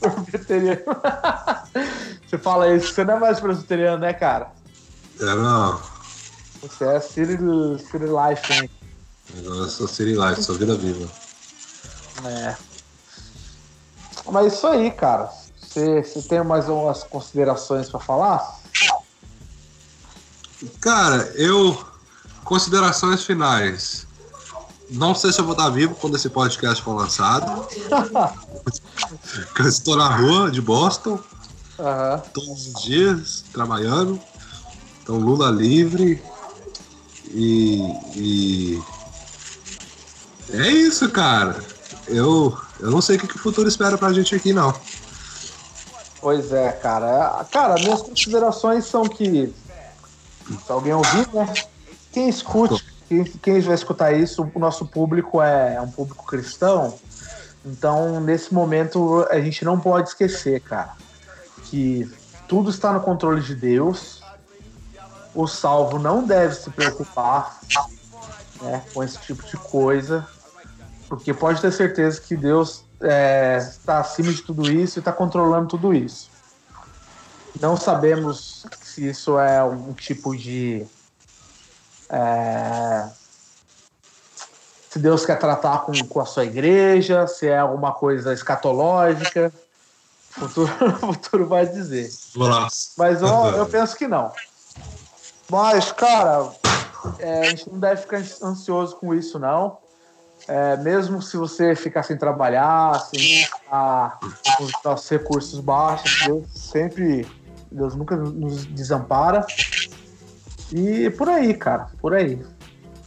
Presbiteriano. 0.00 0.82
Você 2.26 2.38
fala 2.38 2.72
isso, 2.72 2.92
você 2.94 3.04
não 3.04 3.14
é 3.14 3.18
mais 3.18 3.40
presbiteriano, 3.40 3.98
né, 3.98 4.12
cara? 4.12 4.52
É, 5.20 5.34
não. 5.34 5.80
Você 6.62 6.84
é 6.84 7.00
City, 7.00 7.38
city 7.78 8.04
Life, 8.04 8.52
hein? 8.52 8.70
Agora 9.38 9.60
eu 9.60 9.68
sou 9.68 9.88
City 9.88 10.14
Life, 10.14 10.42
sou 10.42 10.56
vida 10.56 10.74
viva. 10.74 11.08
É. 12.24 12.56
Mas 14.26 14.52
isso 14.52 14.66
aí, 14.66 14.90
cara. 14.90 15.30
Você, 15.60 16.02
você 16.02 16.22
tem 16.22 16.42
mais 16.44 16.68
umas 16.68 17.04
considerações 17.04 17.88
pra 17.88 18.00
falar? 18.00 18.60
Cara, 20.80 21.32
eu. 21.36 21.86
Considerações 22.44 23.22
finais. 23.22 24.06
Não 24.90 25.14
sei 25.14 25.32
se 25.32 25.40
eu 25.40 25.44
vou 25.44 25.52
estar 25.52 25.70
vivo 25.70 25.94
quando 25.94 26.16
esse 26.16 26.28
podcast 26.28 26.82
for 26.82 26.94
lançado. 26.94 27.66
Porque 29.46 29.62
eu 29.62 29.68
estou 29.68 29.96
na 29.96 30.08
rua 30.08 30.50
de 30.50 30.60
Boston 30.60 31.20
Aham. 31.78 32.22
todos 32.34 32.66
os 32.66 32.82
dias, 32.82 33.44
trabalhando. 33.52 34.20
Então, 35.02 35.16
Lula 35.16 35.50
livre. 35.50 36.20
E, 37.32 37.80
e 38.16 38.82
é 40.52 40.68
isso, 40.68 41.08
cara. 41.10 41.56
Eu, 42.08 42.56
eu 42.80 42.90
não 42.90 43.00
sei 43.00 43.16
o 43.16 43.20
que, 43.20 43.36
o 43.36 43.38
futuro 43.38 43.68
espera 43.68 43.96
pra 43.96 44.12
gente 44.12 44.34
aqui, 44.34 44.52
não. 44.52 44.74
Pois 46.20 46.52
é, 46.52 46.72
cara. 46.72 47.44
Cara, 47.50 47.74
minhas 47.74 48.02
considerações 48.02 48.84
são 48.84 49.04
que. 49.04 49.54
Se 50.66 50.72
alguém 50.72 50.92
ouvir, 50.92 51.28
né? 51.32 51.52
Quem 52.12 52.28
escute, 52.28 52.84
quem, 53.08 53.24
quem 53.24 53.60
vai 53.60 53.74
escutar 53.74 54.12
isso, 54.12 54.50
o 54.52 54.58
nosso 54.58 54.84
público 54.84 55.40
é 55.40 55.80
um 55.80 55.90
público 55.90 56.26
cristão. 56.26 56.98
Então, 57.64 58.20
nesse 58.20 58.52
momento, 58.52 59.24
a 59.30 59.40
gente 59.40 59.64
não 59.64 59.78
pode 59.78 60.08
esquecer, 60.08 60.60
cara, 60.60 60.94
que 61.64 62.10
tudo 62.48 62.70
está 62.70 62.92
no 62.92 63.00
controle 63.00 63.40
de 63.42 63.54
Deus. 63.54 64.19
O 65.34 65.46
salvo 65.46 65.98
não 65.98 66.24
deve 66.24 66.54
se 66.54 66.70
preocupar 66.70 67.60
né, 68.60 68.82
com 68.92 69.02
esse 69.02 69.18
tipo 69.18 69.42
de 69.44 69.56
coisa, 69.56 70.26
porque 71.08 71.32
pode 71.32 71.60
ter 71.60 71.72
certeza 71.72 72.20
que 72.20 72.36
Deus 72.36 72.84
é, 73.00 73.58
está 73.58 73.98
acima 73.98 74.32
de 74.32 74.42
tudo 74.42 74.70
isso 74.70 74.98
e 74.98 75.00
está 75.00 75.12
controlando 75.12 75.68
tudo 75.68 75.94
isso. 75.94 76.30
Não 77.60 77.76
sabemos 77.76 78.66
se 78.82 79.08
isso 79.08 79.38
é 79.38 79.62
um 79.64 79.92
tipo 79.92 80.36
de. 80.36 80.86
É, 82.08 83.08
se 84.90 84.98
Deus 84.98 85.24
quer 85.24 85.38
tratar 85.38 85.80
com, 85.80 85.92
com 86.06 86.20
a 86.20 86.26
sua 86.26 86.44
igreja, 86.44 87.26
se 87.26 87.46
é 87.46 87.58
alguma 87.58 87.92
coisa 87.92 88.32
escatológica. 88.32 89.52
O 90.36 90.40
futuro, 90.40 90.72
o 91.02 91.12
futuro 91.12 91.46
vai 91.46 91.66
dizer. 91.66 92.10
Mas 92.96 93.22
eu, 93.22 93.28
eu 93.56 93.66
penso 93.66 93.96
que 93.96 94.06
não. 94.06 94.32
Mas, 95.50 95.90
cara, 95.92 96.48
é, 97.18 97.40
a 97.40 97.50
gente 97.50 97.68
não 97.70 97.80
deve 97.80 98.02
ficar 98.02 98.22
ansioso 98.42 98.96
com 98.96 99.14
isso, 99.14 99.38
não. 99.38 99.78
É, 100.48 100.76
mesmo 100.78 101.20
se 101.20 101.36
você 101.36 101.74
ficar 101.74 102.02
sem 102.02 102.16
trabalhar, 102.16 102.98
sem 103.00 103.46
a, 103.70 104.18
os 104.60 104.72
nossos 104.84 105.08
recursos 105.08 105.60
baixos, 105.60 106.24
Deus 106.24 106.46
sempre, 106.54 107.26
Deus 107.70 107.94
nunca 107.94 108.16
nos 108.16 108.64
desampara. 108.66 109.44
E 110.72 111.10
por 111.10 111.28
aí, 111.28 111.52
cara, 111.54 111.88
por 112.00 112.14
aí. 112.14 112.40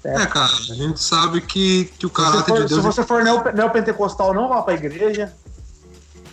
É, 0.04 0.16
é 0.16 0.26
cara, 0.26 0.52
a 0.52 0.74
gente 0.74 1.00
sabe 1.00 1.42
que, 1.42 1.86
que 1.98 2.06
o 2.06 2.10
caráter 2.10 2.46
for, 2.46 2.62
de 2.62 2.68
Deus. 2.68 2.82
Se 2.82 2.86
você 2.86 3.04
for 3.04 3.24
neo, 3.24 3.42
neopentecostal, 3.54 4.34
não 4.34 4.50
vá 4.50 4.62
pra 4.62 4.74
igreja. 4.74 5.34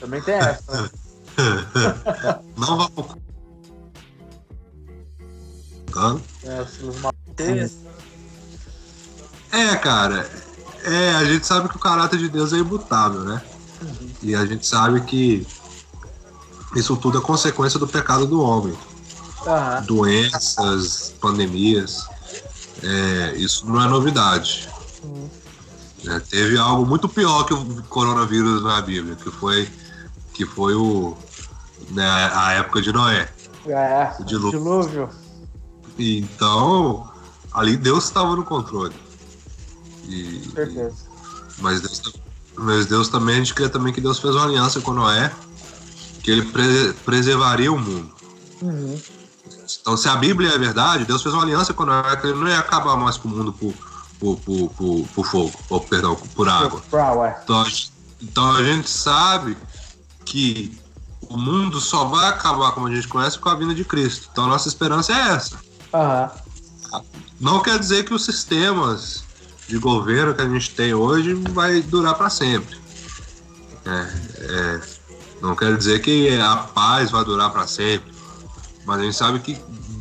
Também 0.00 0.20
tem 0.20 0.34
essa. 0.34 0.82
Né? 0.82 0.90
não 2.56 2.76
vá 2.76 2.88
pro. 2.90 3.29
É, 9.52 9.72
é, 9.72 9.76
cara, 9.76 10.30
é, 10.84 11.10
a 11.14 11.24
gente 11.24 11.46
sabe 11.46 11.68
que 11.68 11.76
o 11.76 11.80
caráter 11.80 12.18
de 12.18 12.28
Deus 12.28 12.52
é 12.52 12.56
imutável, 12.56 13.20
né? 13.20 13.42
Uhum. 13.82 14.10
E 14.22 14.34
a 14.34 14.46
gente 14.46 14.66
sabe 14.66 15.00
que 15.02 15.46
isso 16.74 16.96
tudo 16.96 17.18
é 17.18 17.20
consequência 17.20 17.78
do 17.78 17.86
pecado 17.86 18.26
do 18.26 18.40
homem. 18.40 18.74
Uhum. 19.46 19.86
Doenças, 19.86 21.14
pandemias. 21.20 22.06
É, 22.82 23.34
isso 23.36 23.66
não 23.66 23.82
é 23.82 23.88
novidade. 23.88 24.68
Uhum. 25.02 25.28
É, 26.06 26.18
teve 26.20 26.56
algo 26.58 26.86
muito 26.86 27.08
pior 27.08 27.44
que 27.44 27.52
o 27.52 27.82
coronavírus 27.84 28.62
na 28.62 28.80
Bíblia, 28.80 29.16
que 29.16 29.30
foi, 29.30 29.68
que 30.32 30.46
foi 30.46 30.74
o, 30.74 31.16
né, 31.90 32.30
a 32.34 32.52
época 32.52 32.80
de 32.80 32.92
Noé. 32.92 33.28
É, 33.66 34.14
o 34.18 34.24
dilúvio. 34.24 34.58
dilúvio. 34.58 35.10
Então, 35.98 37.10
ali 37.52 37.76
Deus 37.76 38.04
estava 38.04 38.34
no 38.36 38.44
controle. 38.44 38.94
E, 40.08 40.50
certeza. 40.54 40.96
Mas 41.58 41.80
Deus, 41.80 42.02
mas 42.56 42.86
Deus 42.86 43.08
também, 43.08 43.36
a 43.36 43.38
gente 43.38 43.54
crê 43.54 43.68
também 43.68 43.92
que 43.92 44.00
Deus 44.00 44.18
fez 44.18 44.34
uma 44.34 44.44
aliança 44.44 44.80
com 44.80 44.92
Noé, 44.92 45.32
que 46.22 46.30
ele 46.30 46.42
pre 46.46 46.92
preservaria 47.04 47.72
o 47.72 47.78
mundo. 47.78 48.10
Uhum. 48.62 49.00
Então, 49.80 49.96
se 49.96 50.08
a 50.08 50.16
Bíblia 50.16 50.50
é 50.54 50.58
verdade, 50.58 51.04
Deus 51.04 51.22
fez 51.22 51.34
uma 51.34 51.44
aliança 51.44 51.72
com 51.72 51.84
Noé, 51.84 52.16
que 52.16 52.26
ele 52.26 52.38
não 52.38 52.48
ia 52.48 52.58
acabar 52.58 52.96
mais 52.96 53.16
com 53.16 53.28
o 53.28 53.30
mundo 53.30 53.52
por, 53.52 53.72
por, 54.18 54.36
por, 54.40 54.70
por, 54.70 55.08
por 55.14 55.26
fogo, 55.26 55.52
ou 55.68 55.80
perdão, 55.80 56.16
por 56.34 56.48
água. 56.48 56.82
Então, 57.44 57.64
então 58.20 58.52
a 58.52 58.62
gente 58.62 58.88
sabe 58.90 59.56
que 60.24 60.78
o 61.28 61.36
mundo 61.36 61.80
só 61.80 62.04
vai 62.04 62.28
acabar 62.28 62.72
como 62.72 62.88
a 62.88 62.94
gente 62.94 63.06
conhece 63.08 63.38
com 63.38 63.48
a 63.48 63.54
vinda 63.54 63.74
de 63.74 63.84
Cristo. 63.84 64.28
Então 64.32 64.44
a 64.44 64.48
nossa 64.48 64.68
esperança 64.68 65.12
é 65.12 65.32
essa. 65.32 65.58
Não 67.40 67.62
quer 67.62 67.78
dizer 67.78 68.04
que 68.04 68.12
os 68.12 68.24
sistemas 68.24 69.24
de 69.66 69.78
governo 69.78 70.34
que 70.34 70.42
a 70.42 70.48
gente 70.48 70.74
tem 70.74 70.92
hoje 70.92 71.34
vai 71.34 71.80
durar 71.80 72.14
para 72.14 72.28
sempre. 72.28 72.78
É, 73.86 74.12
é, 74.40 74.80
não 75.40 75.54
quer 75.54 75.76
dizer 75.76 76.00
que 76.00 76.38
a 76.38 76.56
paz 76.56 77.10
vai 77.10 77.24
durar 77.24 77.50
para 77.50 77.66
sempre, 77.66 78.12
mas 78.84 79.00
a 79.00 79.04
gente 79.04 79.16
sabe 79.16 79.38
que 79.38 79.56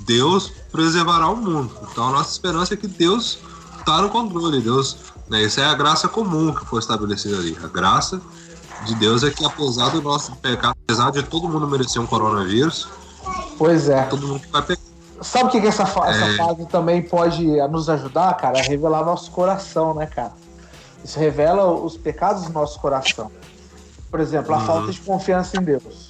Deus 0.06 0.52
preservará 0.72 1.30
o 1.30 1.36
mundo. 1.36 1.74
Então 1.90 2.10
a 2.10 2.12
nossa 2.12 2.32
esperança 2.32 2.74
é 2.74 2.78
que 2.78 2.88
Deus 2.88 3.40
está 3.78 4.02
no 4.02 4.10
controle. 4.10 4.60
Deus, 4.60 4.98
né, 5.30 5.44
isso 5.44 5.60
é 5.60 5.66
a 5.66 5.74
graça 5.76 6.08
comum 6.08 6.54
que 6.54 6.66
foi 6.66 6.80
estabelecida 6.80 7.38
ali. 7.38 7.58
A 7.64 7.68
graça 7.68 8.20
de 8.86 8.96
Deus 8.96 9.24
é 9.24 9.30
que 9.30 9.46
apesar 9.46 9.90
do 9.90 10.02
nosso 10.02 10.36
pecado, 10.38 10.76
apesar 10.84 11.12
de 11.12 11.24
todo 11.24 11.48
mundo 11.48 11.68
merecer 11.68 12.02
um 12.02 12.08
coronavírus, 12.08 12.88
pois 13.58 13.88
é. 13.88 14.04
Todo 14.06 14.28
mundo 14.28 14.42
vai 14.52 14.62
pecar 14.62 14.89
Sabe 15.22 15.50
o 15.50 15.52
que, 15.52 15.62
que 15.62 15.68
essa, 15.68 15.86
fa 15.86 16.08
é... 16.08 16.12
essa 16.12 16.38
fase 16.38 16.66
também 16.66 17.02
pode 17.02 17.46
nos 17.68 17.90
ajudar, 17.90 18.36
cara? 18.38 18.60
A 18.60 18.64
revelar 18.64 19.04
nosso 19.04 19.32
coração, 19.32 19.94
né, 19.94 20.06
cara? 20.06 20.32
Isso 21.04 21.20
revela 21.20 21.72
os 21.72 21.98
pecados 21.98 22.44
do 22.46 22.54
nosso 22.54 22.80
coração. 22.80 23.32
Por 24.10 24.20
exemplo, 24.20 24.54
a 24.54 24.58
uhum. 24.58 24.66
falta 24.66 24.92
de 24.92 25.00
confiança 25.02 25.58
em 25.58 25.64
Deus. 25.64 26.10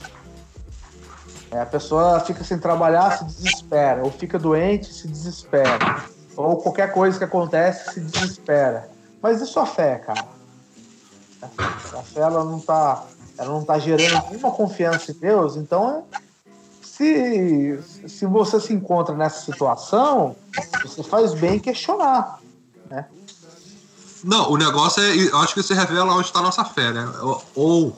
É, 1.51 1.61
a 1.61 1.65
pessoa 1.65 2.19
fica 2.19 2.43
sem 2.43 2.59
trabalhar, 2.59 3.17
se 3.17 3.25
desespera. 3.25 4.03
Ou 4.03 4.11
fica 4.11 4.37
doente, 4.37 4.93
se 4.93 5.07
desespera. 5.07 6.03
Ou 6.35 6.57
qualquer 6.57 6.91
coisa 6.93 7.17
que 7.17 7.23
acontece, 7.23 7.93
se 7.93 7.99
desespera. 7.99 8.89
Mas 9.21 9.41
e 9.41 9.45
sua 9.45 9.65
fé, 9.65 9.95
cara? 9.95 10.25
A 11.41 12.03
fé 12.03 12.21
ela 12.21 12.43
não 12.43 12.59
tá, 12.59 13.03
ela 13.37 13.49
não 13.49 13.63
tá 13.63 13.79
gerando 13.79 14.29
nenhuma 14.29 14.51
confiança 14.51 15.11
em 15.11 15.15
Deus, 15.15 15.55
então 15.55 16.05
se, 16.99 17.79
se 18.09 18.25
você 18.25 18.59
se 18.59 18.73
encontra 18.73 19.15
nessa 19.15 19.45
situação, 19.45 20.35
você 20.83 21.01
faz 21.01 21.33
bem 21.33 21.55
em 21.55 21.59
questionar, 21.59 22.39
né? 22.89 23.05
Não, 24.21 24.51
o 24.51 24.57
negócio 24.57 25.01
é, 25.01 25.15
eu 25.15 25.37
acho 25.37 25.53
que 25.53 25.63
se 25.63 25.73
revela 25.73 26.13
onde 26.13 26.27
está 26.27 26.39
a 26.39 26.41
nossa 26.43 26.65
fé, 26.65 26.91
né? 26.91 27.09
Ou, 27.55 27.97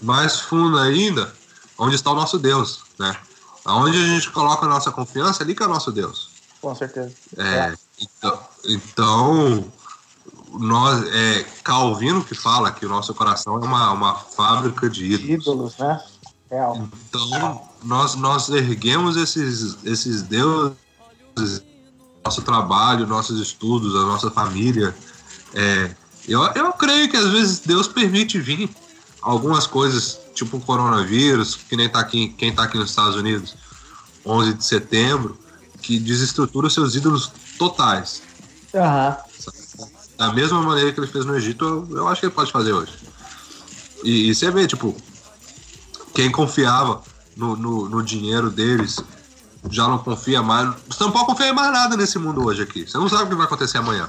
mais 0.00 0.40
fundo 0.40 0.78
ainda, 0.78 1.30
onde 1.76 1.94
está 1.94 2.10
o 2.10 2.14
nosso 2.14 2.38
Deus, 2.38 2.84
né? 2.98 3.14
Aonde 3.66 3.98
a 3.98 4.06
gente 4.06 4.30
coloca 4.30 4.64
a 4.64 4.68
nossa 4.68 4.90
confiança, 4.90 5.42
ali 5.42 5.54
que 5.54 5.62
é 5.62 5.66
o 5.66 5.68
nosso 5.68 5.92
Deus. 5.92 6.30
Com 6.62 6.74
certeza. 6.74 7.12
É, 7.36 7.74
então, 8.00 8.40
então, 8.64 9.72
nós, 10.54 11.04
é 11.12 11.44
Calvino 11.62 12.24
que 12.24 12.34
fala 12.34 12.72
que 12.72 12.86
o 12.86 12.88
nosso 12.88 13.12
coração 13.12 13.56
é 13.56 13.58
uma, 13.58 13.90
uma 13.90 14.14
fábrica 14.14 14.88
de 14.88 15.04
ídolos. 15.04 15.28
Ídolos, 15.28 15.76
né? 15.76 16.02
Real. 16.50 16.88
Então, 17.08 17.75
nós, 17.86 18.16
nós 18.16 18.48
erguemos 18.48 19.16
esses, 19.16 19.78
esses 19.84 20.22
deuses, 20.22 20.74
nosso 22.24 22.42
trabalho, 22.42 23.06
nossos 23.06 23.40
estudos, 23.40 23.94
a 23.94 24.00
nossa 24.00 24.30
família. 24.30 24.94
É, 25.54 25.94
eu, 26.28 26.42
eu 26.54 26.72
creio 26.72 27.08
que 27.08 27.16
às 27.16 27.30
vezes 27.30 27.60
Deus 27.60 27.86
permite 27.86 28.38
vir 28.40 28.68
algumas 29.22 29.66
coisas, 29.66 30.18
tipo 30.34 30.56
o 30.56 30.60
coronavírus, 30.60 31.54
que 31.54 31.76
nem 31.76 31.88
tá 31.88 32.00
aqui, 32.00 32.28
quem 32.30 32.50
está 32.50 32.64
aqui 32.64 32.76
nos 32.76 32.90
Estados 32.90 33.16
Unidos, 33.16 33.56
11 34.24 34.54
de 34.54 34.64
setembro, 34.64 35.38
que 35.80 36.00
desestrutura 36.00 36.68
seus 36.68 36.96
ídolos 36.96 37.30
totais. 37.56 38.22
Uhum. 38.74 39.16
Da 40.18 40.32
mesma 40.32 40.60
maneira 40.60 40.92
que 40.92 40.98
ele 40.98 41.06
fez 41.06 41.24
no 41.24 41.36
Egito, 41.36 41.64
eu, 41.64 41.98
eu 41.98 42.08
acho 42.08 42.20
que 42.20 42.26
ele 42.26 42.34
pode 42.34 42.50
fazer 42.50 42.72
hoje. 42.72 42.92
E, 44.02 44.30
e 44.30 44.34
você 44.34 44.50
vê, 44.50 44.66
tipo, 44.66 44.96
quem 46.12 46.32
confiava 46.32 47.02
no, 47.36 47.54
no, 47.54 47.88
no, 47.88 48.02
dinheiro 48.02 48.50
deles 48.50 48.98
já 49.70 49.86
não 49.86 49.98
confia 49.98 50.42
mais. 50.42 50.74
Você 50.88 51.04
não 51.04 51.10
pode 51.10 51.26
confiar 51.26 51.48
em 51.48 51.52
mais 51.52 51.70
nada 51.72 51.96
nesse 51.96 52.18
mundo 52.18 52.44
hoje 52.44 52.62
aqui. 52.62 52.88
Você 52.88 52.96
não 52.96 53.08
sabe 53.08 53.24
o 53.24 53.28
que 53.28 53.34
vai 53.34 53.46
acontecer 53.46 53.78
amanhã. 53.78 54.08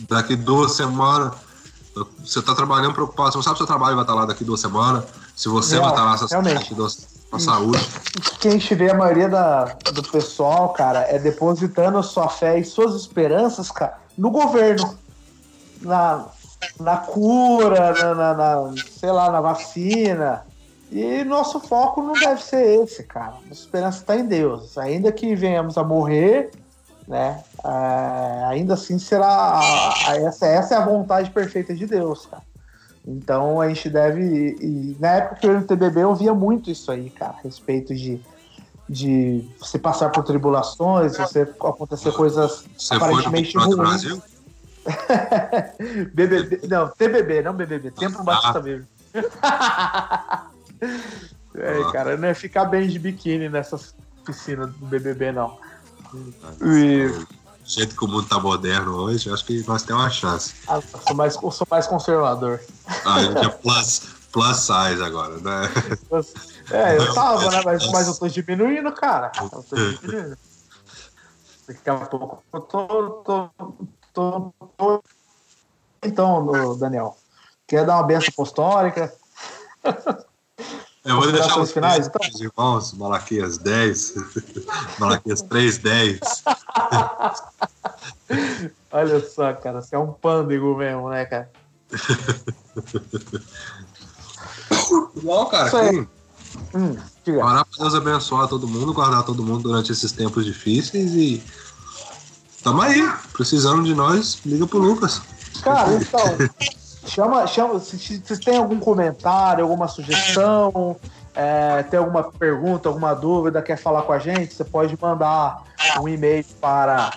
Daqui 0.00 0.36
duas 0.36 0.72
semanas, 0.72 1.32
você 2.18 2.38
está 2.38 2.54
trabalhando 2.54 2.94
preocupado, 2.94 3.32
você 3.32 3.38
não 3.38 3.42
sabe 3.42 3.56
se 3.56 3.62
o 3.62 3.66
seu 3.66 3.74
trabalho 3.74 3.96
vai 3.96 4.04
estar 4.04 4.14
lá 4.14 4.26
daqui 4.26 4.44
duas 4.44 4.60
semanas, 4.60 5.04
se 5.34 5.48
você 5.48 5.78
vai 5.78 5.90
estar 5.90 6.04
lá 6.04 6.16
realmente. 6.30 6.74
com 7.30 7.38
saúde. 7.38 7.84
Quem 8.38 8.52
a 8.52 8.54
gente 8.54 8.74
vê 8.74 8.90
a 8.90 8.94
maioria 8.94 9.28
da, 9.28 9.64
do 9.92 10.02
pessoal, 10.02 10.72
cara, 10.72 11.00
é 11.00 11.18
depositando 11.18 12.02
sua 12.02 12.28
fé 12.28 12.58
e 12.58 12.64
suas 12.64 12.94
esperanças, 12.94 13.70
cara, 13.70 13.98
no 14.16 14.30
governo. 14.30 14.96
Na, 15.80 16.26
na 16.80 16.96
cura, 16.96 17.92
na, 17.92 18.14
na, 18.14 18.34
na 18.34 18.74
sei 18.98 19.12
lá, 19.12 19.30
na 19.30 19.40
vacina 19.40 20.44
e 20.90 21.22
nosso 21.24 21.60
foco 21.60 22.02
não 22.02 22.14
deve 22.14 22.42
ser 22.42 22.82
esse, 22.82 23.02
cara. 23.02 23.34
Nossa 23.46 23.52
esperança 23.52 23.98
está 23.98 24.16
em 24.16 24.26
Deus. 24.26 24.78
Ainda 24.78 25.12
que 25.12 25.34
venhamos 25.34 25.76
a 25.76 25.84
morrer, 25.84 26.50
né? 27.06 27.42
É, 27.64 28.44
ainda 28.46 28.74
assim 28.74 28.98
será. 28.98 29.60
Essa, 30.08 30.46
essa 30.46 30.74
é 30.74 30.78
a 30.78 30.84
vontade 30.84 31.30
perfeita 31.30 31.74
de 31.74 31.86
Deus, 31.86 32.26
cara. 32.26 32.42
Então 33.06 33.60
a 33.60 33.68
gente 33.68 33.88
deve. 33.90 34.56
E, 34.60 34.96
na 34.98 35.08
época 35.08 35.36
que 35.36 35.46
eu 35.46 35.50
era 35.50 35.60
no 35.60 35.66
TBB 35.66 36.02
eu 36.02 36.14
via 36.14 36.34
muito 36.34 36.70
isso 36.70 36.90
aí, 36.90 37.10
cara, 37.10 37.34
a 37.38 37.42
respeito 37.42 37.94
de, 37.94 38.20
de 38.88 39.48
você 39.58 39.78
passar 39.78 40.10
por 40.10 40.24
tribulações, 40.24 41.16
você 41.16 41.42
acontecer 41.42 42.12
coisas 42.12 42.64
Você 42.76 42.94
aparentemente 42.94 43.56
ruins. 43.56 43.76
Brasil? 43.76 44.22
BBB, 46.14 46.66
não, 46.66 46.88
TBB, 46.88 47.42
não 47.42 47.54
BBB, 47.54 47.90
Tempo 47.90 48.20
Ah. 48.20 48.24
Batista 48.24 48.60
Vivo. 48.60 48.86
é, 51.54 51.92
cara, 51.92 52.16
não 52.16 52.28
é 52.28 52.34
ficar 52.34 52.64
bem 52.64 52.88
de 52.88 52.98
biquíni 52.98 53.48
nessas 53.48 53.94
piscinas 54.24 54.70
do 54.74 54.86
BBB, 54.86 55.32
não. 55.32 55.58
E, 56.62 57.08
Do 57.08 57.26
jeito 57.64 57.96
que 57.96 58.04
o 58.04 58.08
mundo 58.08 58.28
tá 58.28 58.38
moderno 58.38 58.96
hoje, 58.96 59.28
eu 59.28 59.34
acho 59.34 59.44
que 59.44 59.66
nós 59.66 59.82
temos 59.82 60.02
uma 60.02 60.10
chance. 60.10 60.54
ah, 60.66 60.76
eu 60.76 61.00
sou 61.00 61.16
mais, 61.16 61.34
eu 61.34 61.50
sou 61.50 61.66
mais 61.70 61.86
conservador. 61.86 62.60
Ah, 63.04 63.14
a 63.14 63.24
gente 63.24 63.44
é 63.44 63.48
plus, 63.48 64.02
plus 64.32 64.56
size 64.58 65.02
agora, 65.02 65.36
né? 65.38 65.62
É, 66.70 66.98
eu 66.98 67.14
tava, 67.14 67.50
né? 67.50 67.62
Mas, 67.64 67.92
mas 67.92 68.08
eu 68.08 68.14
tô 68.14 68.28
diminuindo, 68.28 68.92
cara. 68.92 69.32
Eu 69.40 69.62
tô 69.62 69.76
diminuindo. 70.00 70.36
Daqui 71.66 71.90
a 71.90 71.96
pouco 72.06 72.42
eu 72.52 72.60
tô. 72.60 72.86
tô, 73.22 73.50
tô, 74.12 74.52
tô... 74.76 75.02
Então, 76.02 76.78
Daniel, 76.78 77.16
quer 77.66 77.84
dar 77.84 77.96
uma 77.96 78.06
benção 78.06 78.28
apostólica? 78.32 79.12
Eu 81.08 81.16
vou 81.16 81.32
deixar 81.32 81.58
os 81.58 81.72
finais, 81.72 82.06
então? 82.06 82.20
irmãos, 82.40 82.92
Malaquias 82.92 83.58
10, 83.58 84.14
Malaquias 85.00 85.42
3, 85.42 85.78
10. 85.78 86.20
Olha 88.92 89.26
só, 89.26 89.52
cara, 89.54 89.80
você 89.80 89.96
é 89.96 89.98
um 89.98 90.12
pândego 90.12 90.76
mesmo, 90.76 91.08
né, 91.08 91.24
cara? 91.24 91.50
Bom, 95.22 95.46
cara, 95.46 95.66
Isso 95.68 95.76
aí. 95.76 96.04
que- 96.04 96.18
Hum, 96.74 96.96
orar 97.38 97.64
pra 97.64 97.84
Deus 97.84 97.94
abençoar 97.94 98.48
todo 98.48 98.66
mundo, 98.66 98.92
guardar 98.92 99.24
todo 99.24 99.42
mundo 99.42 99.62
durante 99.62 99.92
esses 99.92 100.12
tempos 100.12 100.44
difíceis 100.44 101.12
e. 101.12 101.42
Tamo 102.62 102.82
aí, 102.82 103.08
precisando 103.32 103.84
de 103.84 103.94
nós, 103.94 104.40
liga 104.44 104.66
pro 104.66 104.78
Lucas. 104.78 105.22
Cara, 105.62 105.94
então, 105.94 106.36
chama, 107.08 107.46
chama, 107.46 107.78
se 107.80 107.98
se- 107.98 108.40
tem 108.40 108.56
algum 108.56 108.78
comentário, 108.78 109.64
alguma 109.64 109.88
sugestão, 109.88 110.96
é, 111.34 111.82
tem 111.84 111.98
alguma 111.98 112.24
pergunta, 112.24 112.88
alguma 112.88 113.14
dúvida, 113.14 113.62
quer 113.62 113.76
falar 113.76 114.02
com 114.02 114.12
a 114.12 114.18
gente, 114.18 114.54
você 114.54 114.64
pode 114.64 114.96
mandar 115.00 115.62
um 116.00 116.08
e-mail 116.08 116.44
para 116.60 117.10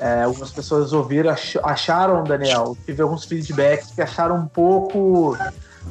É, 0.00 0.22
algumas 0.22 0.50
pessoas 0.50 0.92
ouviram, 0.94 1.30
ach- 1.30 1.58
acharam, 1.62 2.24
Daniel, 2.24 2.76
tive 2.86 3.02
alguns 3.02 3.24
feedbacks 3.26 3.90
que 3.90 4.00
acharam 4.00 4.36
um 4.36 4.46
pouco. 4.46 5.36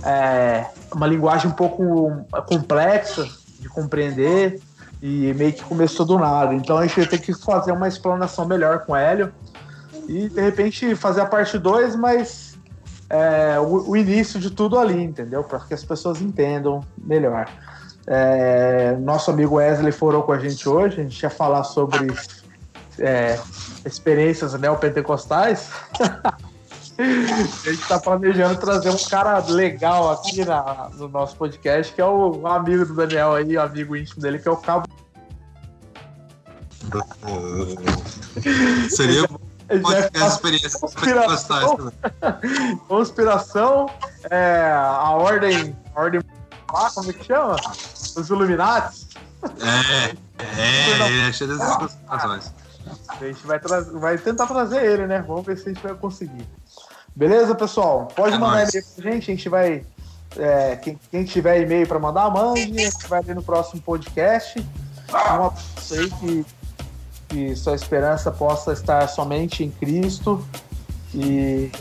é, 0.03 0.65
uma 0.93 1.05
linguagem 1.07 1.49
um 1.49 1.53
pouco 1.53 2.11
complexa 2.47 3.27
de 3.59 3.69
compreender 3.69 4.59
e 5.01 5.31
meio 5.35 5.53
que 5.53 5.63
começou 5.63 6.05
do 6.05 6.17
nada. 6.17 6.53
Então 6.55 6.77
a 6.77 6.85
gente 6.87 6.95
vai 6.99 7.05
ter 7.07 7.19
que 7.19 7.33
fazer 7.33 7.71
uma 7.71 7.87
explanação 7.87 8.45
melhor 8.45 8.79
com 8.79 8.93
o 8.93 8.95
Hélio 8.95 9.31
e 10.07 10.27
de 10.27 10.41
repente 10.41 10.95
fazer 10.95 11.21
a 11.21 11.25
parte 11.25 11.57
2, 11.59 11.95
mas 11.95 12.57
é, 13.09 13.59
o, 13.59 13.91
o 13.91 13.95
início 13.95 14.39
de 14.39 14.49
tudo 14.49 14.77
ali, 14.79 15.01
entendeu? 15.01 15.43
Para 15.43 15.59
que 15.59 15.73
as 15.73 15.83
pessoas 15.83 16.19
entendam 16.21 16.81
melhor. 16.97 17.47
É, 18.05 18.97
nosso 18.99 19.31
amigo 19.31 19.55
Wesley 19.55 19.91
foram 19.91 20.21
com 20.21 20.33
a 20.33 20.39
gente 20.39 20.67
hoje, 20.67 20.99
a 20.99 21.03
gente 21.03 21.21
ia 21.21 21.29
falar 21.29 21.63
sobre 21.63 22.13
é, 22.99 23.39
experiências 23.85 24.53
neopentecostais. 24.59 25.69
a 26.99 27.69
gente 27.69 27.81
está 27.81 27.99
planejando 27.99 28.59
trazer 28.59 28.89
um 28.89 28.97
cara 29.09 29.39
legal 29.47 30.11
aqui 30.11 30.43
na- 30.45 30.89
no 30.95 31.07
nosso 31.07 31.35
podcast, 31.37 31.93
que 31.93 32.01
é 32.01 32.05
o, 32.05 32.39
um 32.41 32.47
amigo 32.47 32.85
do 32.85 32.93
Daniel 32.93 33.33
aí, 33.35 33.55
o 33.57 33.61
amigo 33.61 33.95
íntimo 33.95 34.21
dele, 34.21 34.37
que 34.39 34.47
é 34.47 34.51
o 34.51 34.57
Cabo. 34.57 34.85
Seria 38.89 39.27
podcast 39.81 40.11
falar 40.13 40.27
experiências 40.27 40.75
conspiração. 40.75 41.77
também. 41.77 42.77
conspiração, 42.87 43.85
é, 44.29 44.71
a 44.71 45.09
ordem, 45.11 45.75
a 45.95 46.01
ordem, 46.01 46.21
ah, 46.73 46.89
como 46.93 47.09
é 47.09 47.13
que 47.13 47.23
chama? 47.25 47.55
Os 48.17 48.29
Illuminati. 48.29 49.07
É, 49.59 50.15
é, 50.43 51.07
ele 51.07 51.29
é 51.29 51.33
cheio 51.33 51.57
dessas 51.57 51.75
conspirações. 51.77 52.51
A 53.07 53.15
gente 53.25 53.45
vai, 53.45 53.59
vai 53.59 54.17
tentar 54.17 54.47
trazer 54.47 54.83
ele, 54.83 55.07
né? 55.07 55.23
Vamos 55.27 55.45
ver 55.45 55.57
se 55.57 55.69
a 55.69 55.73
gente 55.73 55.81
vai 55.83 55.93
conseguir. 55.95 56.47
Beleza, 57.15 57.53
pessoal? 57.55 58.07
Pode 58.15 58.35
É 58.35 58.37
mandar 58.37 58.67
e-mail 58.67 58.85
pra 58.95 59.11
gente, 59.11 59.31
a 59.31 59.35
gente 59.35 59.49
vai. 59.49 59.85
é, 60.37 60.75
quem, 60.77 60.99
quem 61.11 61.23
tiver 61.23 61.61
e-mail 61.61 61.87
para 61.87 61.99
mandar, 61.99 62.29
mande, 62.31 62.61
a 62.61 62.89
gente 62.89 63.07
vai 63.07 63.21
ver 63.21 63.35
no 63.35 63.43
próximo 63.43 63.81
podcast. 63.81 64.59
Um 65.11 65.15
abraço 65.15 65.93
aí 65.93 66.09
que, 66.09 66.45
que 67.29 67.55
sua 67.55 67.75
esperança 67.75 68.31
possa 68.31 68.73
estar 68.73 69.07
somente 69.07 69.63
em 69.63 69.69
Cristo. 69.69 70.43
E 71.13 71.71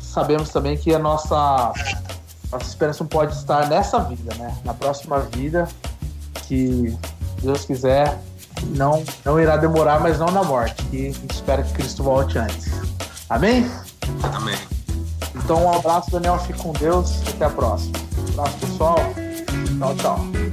sabemos 0.00 0.50
também 0.50 0.76
que 0.76 0.94
a 0.94 0.98
nossa, 0.98 1.72
nossa 2.56 2.68
esperança 2.68 3.04
não 3.04 3.08
pode 3.08 3.34
estar 3.34 3.68
nessa 3.68 3.98
vida, 4.00 4.34
né? 4.34 4.56
Na 4.64 4.74
próxima 4.74 5.20
vida, 5.20 5.68
que 6.44 6.96
Deus 7.42 7.64
quiser, 7.64 8.18
não, 8.68 9.04
não 9.24 9.40
irá 9.40 9.56
demorar, 9.56 10.00
mas 10.00 10.18
não 10.18 10.30
na 10.30 10.42
morte. 10.42 10.82
Gente 10.90 11.34
espera 11.34 11.62
que 11.62 11.72
Cristo 11.72 12.02
volte 12.02 12.38
antes. 12.38 12.66
Amém? 13.28 13.70
Também. 14.20 14.58
Então, 15.34 15.64
um 15.64 15.72
abraço, 15.72 16.10
Daniel. 16.10 16.38
Fique 16.38 16.58
com 16.58 16.72
Deus. 16.72 17.22
Até 17.28 17.44
a 17.44 17.50
próxima. 17.50 17.98
Um 18.18 18.40
abraço, 18.40 18.58
pessoal. 18.58 18.98
Tchau, 19.78 19.94
tchau. 19.96 20.45